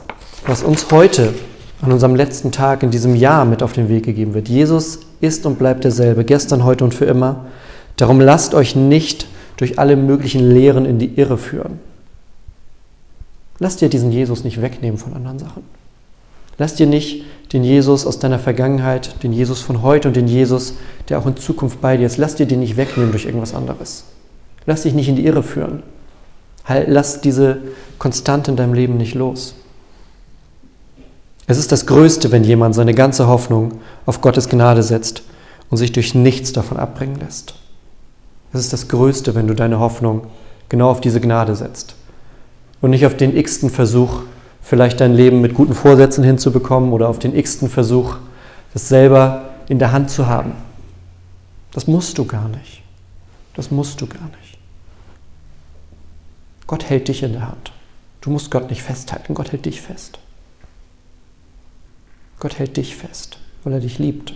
was 0.45 0.63
uns 0.63 0.91
heute 0.91 1.33
an 1.81 1.91
unserem 1.91 2.15
letzten 2.15 2.51
Tag 2.51 2.81
in 2.81 2.91
diesem 2.91 3.15
Jahr 3.15 3.45
mit 3.45 3.61
auf 3.61 3.73
den 3.73 3.89
Weg 3.89 4.05
gegeben 4.05 4.33
wird. 4.33 4.49
Jesus 4.49 5.01
ist 5.21 5.45
und 5.45 5.59
bleibt 5.59 5.83
derselbe, 5.83 6.25
gestern, 6.25 6.63
heute 6.63 6.83
und 6.83 6.93
für 6.93 7.05
immer. 7.05 7.45
Darum 7.97 8.19
lasst 8.19 8.53
euch 8.53 8.75
nicht 8.75 9.27
durch 9.57 9.79
alle 9.79 9.95
möglichen 9.95 10.51
Lehren 10.51 10.85
in 10.85 10.99
die 10.99 11.13
Irre 11.15 11.37
führen. 11.37 11.79
Lasst 13.59 13.81
dir 13.81 13.89
diesen 13.89 14.11
Jesus 14.11 14.43
nicht 14.43 14.61
wegnehmen 14.61 14.97
von 14.97 15.13
anderen 15.13 15.39
Sachen. 15.39 15.63
Lass 16.57 16.75
dir 16.75 16.87
nicht 16.87 17.23
den 17.53 17.63
Jesus 17.63 18.05
aus 18.05 18.19
deiner 18.19 18.39
Vergangenheit, 18.39 19.23
den 19.23 19.33
Jesus 19.33 19.61
von 19.61 19.81
heute 19.81 20.07
und 20.07 20.15
den 20.15 20.27
Jesus, 20.27 20.73
der 21.09 21.19
auch 21.19 21.25
in 21.25 21.37
Zukunft 21.37 21.81
bei 21.81 21.97
dir 21.97 22.05
ist, 22.05 22.17
lass 22.17 22.35
dir 22.35 22.45
den 22.45 22.59
nicht 22.59 22.77
wegnehmen 22.77 23.11
durch 23.11 23.25
irgendwas 23.25 23.53
anderes. 23.53 24.05
Lass 24.65 24.83
dich 24.83 24.93
nicht 24.93 25.07
in 25.07 25.15
die 25.15 25.25
Irre 25.25 25.43
führen. 25.43 25.83
Lass 26.67 27.21
diese 27.21 27.57
Konstante 27.99 28.51
in 28.51 28.57
deinem 28.57 28.73
Leben 28.73 28.97
nicht 28.97 29.15
los. 29.15 29.55
Es 31.45 31.57
ist 31.57 31.71
das 31.71 31.85
Größte, 31.85 32.31
wenn 32.31 32.43
jemand 32.43 32.73
seine 32.73 32.93
ganze 32.93 33.27
Hoffnung 33.27 33.81
auf 34.05 34.21
Gottes 34.21 34.47
Gnade 34.47 34.81
setzt 34.81 35.23
und 35.69 35.77
sich 35.77 35.91
durch 35.91 36.15
nichts 36.15 36.53
davon 36.53 36.77
abbringen 36.77 37.19
lässt. 37.19 37.55
Es 38.53 38.59
ist 38.59 38.73
das 38.73 38.87
Größte, 38.87 39.33
wenn 39.35 39.47
du 39.47 39.55
deine 39.55 39.79
Hoffnung 39.79 40.27
genau 40.69 40.89
auf 40.89 41.01
diese 41.01 41.19
Gnade 41.19 41.55
setzt 41.55 41.95
und 42.81 42.91
nicht 42.91 43.05
auf 43.05 43.17
den 43.17 43.35
x-ten 43.35 43.69
Versuch, 43.69 44.21
vielleicht 44.61 45.01
dein 45.01 45.13
Leben 45.13 45.41
mit 45.41 45.55
guten 45.55 45.73
Vorsätzen 45.73 46.23
hinzubekommen 46.23 46.93
oder 46.93 47.09
auf 47.09 47.19
den 47.19 47.35
x-ten 47.35 47.67
Versuch, 47.67 48.17
das 48.73 48.87
selber 48.87 49.49
in 49.67 49.79
der 49.79 49.91
Hand 49.91 50.11
zu 50.11 50.27
haben. 50.27 50.53
Das 51.71 51.87
musst 51.87 52.17
du 52.17 52.25
gar 52.25 52.47
nicht. 52.49 52.83
Das 53.55 53.71
musst 53.71 54.01
du 54.01 54.07
gar 54.07 54.29
nicht. 54.39 54.57
Gott 56.67 56.89
hält 56.89 57.07
dich 57.07 57.23
in 57.23 57.33
der 57.33 57.47
Hand. 57.47 57.71
Du 58.21 58.29
musst 58.29 58.51
Gott 58.51 58.69
nicht 58.69 58.83
festhalten, 58.83 59.33
Gott 59.33 59.51
hält 59.51 59.65
dich 59.65 59.81
fest. 59.81 60.19
Gott 62.39 62.57
hält 62.57 62.77
dich 62.77 62.95
fest, 62.95 63.37
weil 63.63 63.73
er 63.73 63.79
dich 63.79 63.99
liebt. 63.99 64.33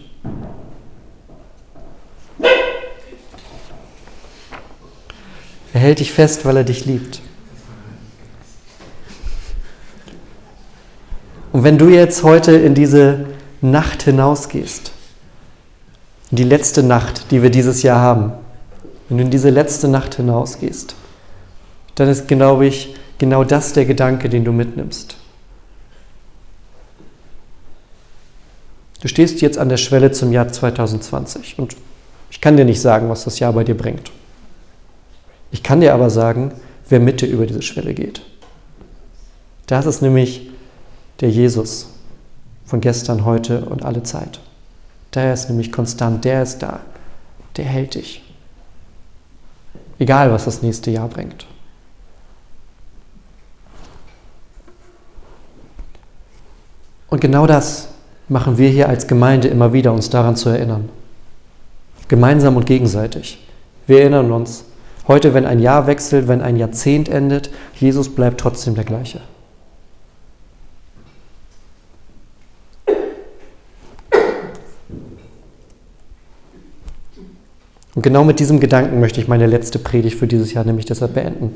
Er 5.77 5.81
hält 5.81 5.99
dich 5.99 6.11
fest, 6.11 6.43
weil 6.43 6.57
er 6.57 6.63
dich 6.63 6.87
liebt. 6.87 7.21
Und 11.51 11.63
wenn 11.63 11.77
du 11.77 11.89
jetzt 11.89 12.23
heute 12.23 12.53
in 12.53 12.73
diese 12.73 13.27
Nacht 13.61 14.01
hinausgehst, 14.01 14.91
in 16.31 16.37
die 16.37 16.45
letzte 16.45 16.81
Nacht, 16.81 17.29
die 17.29 17.43
wir 17.43 17.51
dieses 17.51 17.83
Jahr 17.83 18.01
haben, 18.01 18.31
wenn 19.07 19.19
du 19.19 19.23
in 19.25 19.29
diese 19.29 19.51
letzte 19.51 19.87
Nacht 19.87 20.15
hinausgehst, 20.15 20.95
dann 21.93 22.09
ist, 22.09 22.27
glaube 22.27 22.65
ich, 22.65 22.95
genau 23.19 23.43
das 23.43 23.73
der 23.73 23.85
Gedanke, 23.85 24.29
den 24.29 24.45
du 24.45 24.51
mitnimmst. 24.51 25.15
Du 29.01 29.07
stehst 29.07 29.41
jetzt 29.41 29.59
an 29.59 29.69
der 29.69 29.77
Schwelle 29.77 30.11
zum 30.11 30.31
Jahr 30.31 30.47
2020 30.47 31.59
und 31.59 31.75
ich 32.31 32.41
kann 32.41 32.57
dir 32.57 32.65
nicht 32.65 32.81
sagen, 32.81 33.09
was 33.09 33.25
das 33.25 33.37
Jahr 33.37 33.53
bei 33.53 33.63
dir 33.63 33.77
bringt. 33.77 34.11
Ich 35.51 35.63
kann 35.63 35.81
dir 35.81 35.93
aber 35.93 36.09
sagen, 36.09 36.51
wer 36.89 36.99
mit 36.99 37.21
dir 37.21 37.27
über 37.27 37.45
diese 37.45 37.61
Schwelle 37.61 37.93
geht. 37.93 38.21
Das 39.65 39.85
ist 39.85 40.01
nämlich 40.01 40.49
der 41.19 41.29
Jesus 41.29 41.87
von 42.65 42.81
gestern, 42.81 43.25
heute 43.25 43.65
und 43.65 43.83
alle 43.83 44.03
Zeit. 44.03 44.39
Der 45.13 45.33
ist 45.33 45.49
nämlich 45.49 45.71
konstant, 45.71 46.25
der 46.25 46.43
ist 46.43 46.59
da, 46.59 46.81
der 47.55 47.65
hält 47.65 47.95
dich. 47.95 48.23
Egal, 49.99 50.31
was 50.31 50.45
das 50.45 50.61
nächste 50.61 50.91
Jahr 50.91 51.07
bringt. 51.07 51.47
Und 57.09 57.21
genau 57.21 57.47
das 57.47 57.87
machen 58.27 58.57
wir 58.57 58.69
hier 58.69 58.89
als 58.89 59.07
Gemeinde 59.07 59.47
immer 59.47 59.73
wieder, 59.73 59.93
uns 59.93 60.09
daran 60.09 60.35
zu 60.35 60.49
erinnern. 60.49 60.89
Gemeinsam 62.07 62.57
und 62.57 62.65
gegenseitig. 62.65 63.45
Wir 63.87 64.01
erinnern 64.01 64.31
uns, 64.31 64.65
heute, 65.07 65.33
wenn 65.33 65.45
ein 65.45 65.59
Jahr 65.59 65.87
wechselt, 65.87 66.27
wenn 66.27 66.41
ein 66.41 66.57
Jahrzehnt 66.57 67.09
endet, 67.09 67.49
Jesus 67.79 68.13
bleibt 68.13 68.39
trotzdem 68.39 68.75
der 68.75 68.83
gleiche. 68.83 69.21
Und 77.95 78.03
genau 78.03 78.23
mit 78.23 78.39
diesem 78.39 78.59
Gedanken 78.59 78.99
möchte 78.99 79.19
ich 79.19 79.27
meine 79.27 79.47
letzte 79.47 79.79
Predigt 79.79 80.19
für 80.19 80.27
dieses 80.27 80.53
Jahr 80.53 80.63
nämlich 80.63 80.85
deshalb 80.85 81.15
beenden. 81.15 81.55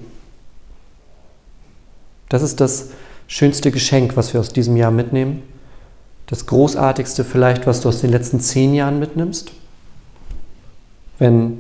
Das 2.29 2.41
ist 2.41 2.59
das 2.59 2.89
schönste 3.27 3.69
Geschenk, 3.69 4.17
was 4.17 4.33
wir 4.33 4.39
aus 4.39 4.49
diesem 4.49 4.75
Jahr 4.75 4.89
mitnehmen. 4.89 5.43
Das 6.25 6.47
großartigste 6.47 7.25
vielleicht, 7.25 7.67
was 7.67 7.81
du 7.81 7.89
aus 7.89 8.01
den 8.01 8.09
letzten 8.09 8.39
zehn 8.39 8.73
Jahren 8.73 8.97
mitnimmst. 8.97 9.51
Wenn 11.19 11.59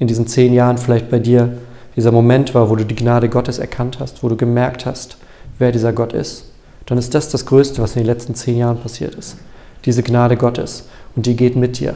in 0.00 0.08
diesen 0.08 0.26
zehn 0.26 0.52
Jahren 0.52 0.78
vielleicht 0.78 1.08
bei 1.10 1.20
dir 1.20 1.52
dieser 1.94 2.10
Moment 2.10 2.54
war, 2.54 2.70
wo 2.70 2.74
du 2.74 2.84
die 2.84 2.96
Gnade 2.96 3.28
Gottes 3.28 3.58
erkannt 3.58 4.00
hast, 4.00 4.24
wo 4.24 4.28
du 4.28 4.36
gemerkt 4.36 4.86
hast, 4.86 5.18
wer 5.58 5.70
dieser 5.70 5.92
Gott 5.92 6.12
ist, 6.12 6.46
dann 6.86 6.98
ist 6.98 7.14
das 7.14 7.28
das 7.28 7.46
Größte, 7.46 7.82
was 7.82 7.94
in 7.94 8.02
den 8.02 8.06
letzten 8.06 8.34
zehn 8.34 8.56
Jahren 8.56 8.78
passiert 8.78 9.14
ist. 9.14 9.36
Diese 9.84 10.02
Gnade 10.02 10.36
Gottes. 10.36 10.88
Und 11.14 11.26
die 11.26 11.36
geht 11.36 11.54
mit 11.54 11.78
dir 11.78 11.94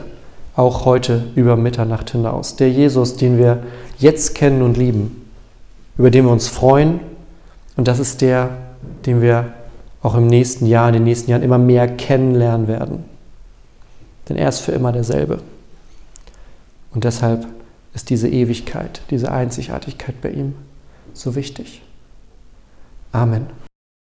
auch 0.57 0.85
heute 0.85 1.25
über 1.35 1.57
Mitternacht 1.57 2.11
hinaus. 2.11 2.57
Der 2.57 2.71
Jesus, 2.71 3.17
den 3.17 3.39
wir 3.39 3.65
jetzt 3.99 4.35
kennen 4.35 4.63
und 4.63 4.77
lieben, 4.77 5.29
über 5.99 6.11
den 6.11 6.27
wir 6.27 6.33
uns 6.33 6.49
freuen. 6.49 7.01
Und 7.77 7.89
das 7.89 7.99
ist 7.99 8.21
der, 8.21 8.51
den 9.07 9.21
wir 9.21 9.53
auch 10.03 10.15
im 10.15 10.27
nächsten 10.27 10.67
Jahr, 10.67 10.89
in 10.89 10.95
den 10.95 11.05
nächsten 11.05 11.31
Jahren 11.31 11.43
immer 11.43 11.59
mehr 11.59 11.89
kennenlernen 11.89 12.69
werden. 12.69 13.05
Denn 14.29 14.37
er 14.37 14.49
ist 14.49 14.61
für 14.61 14.73
immer 14.73 14.93
derselbe. 14.93 15.39
Und 16.93 17.05
deshalb 17.05 17.47
ist 17.95 18.11
diese 18.11 18.29
Ewigkeit, 18.29 19.03
diese 19.11 19.31
Einzigartigkeit 19.33 20.21
bei 20.21 20.31
ihm 20.31 20.55
so 21.13 21.35
wichtig. 21.35 21.83
Amen. 23.13 23.47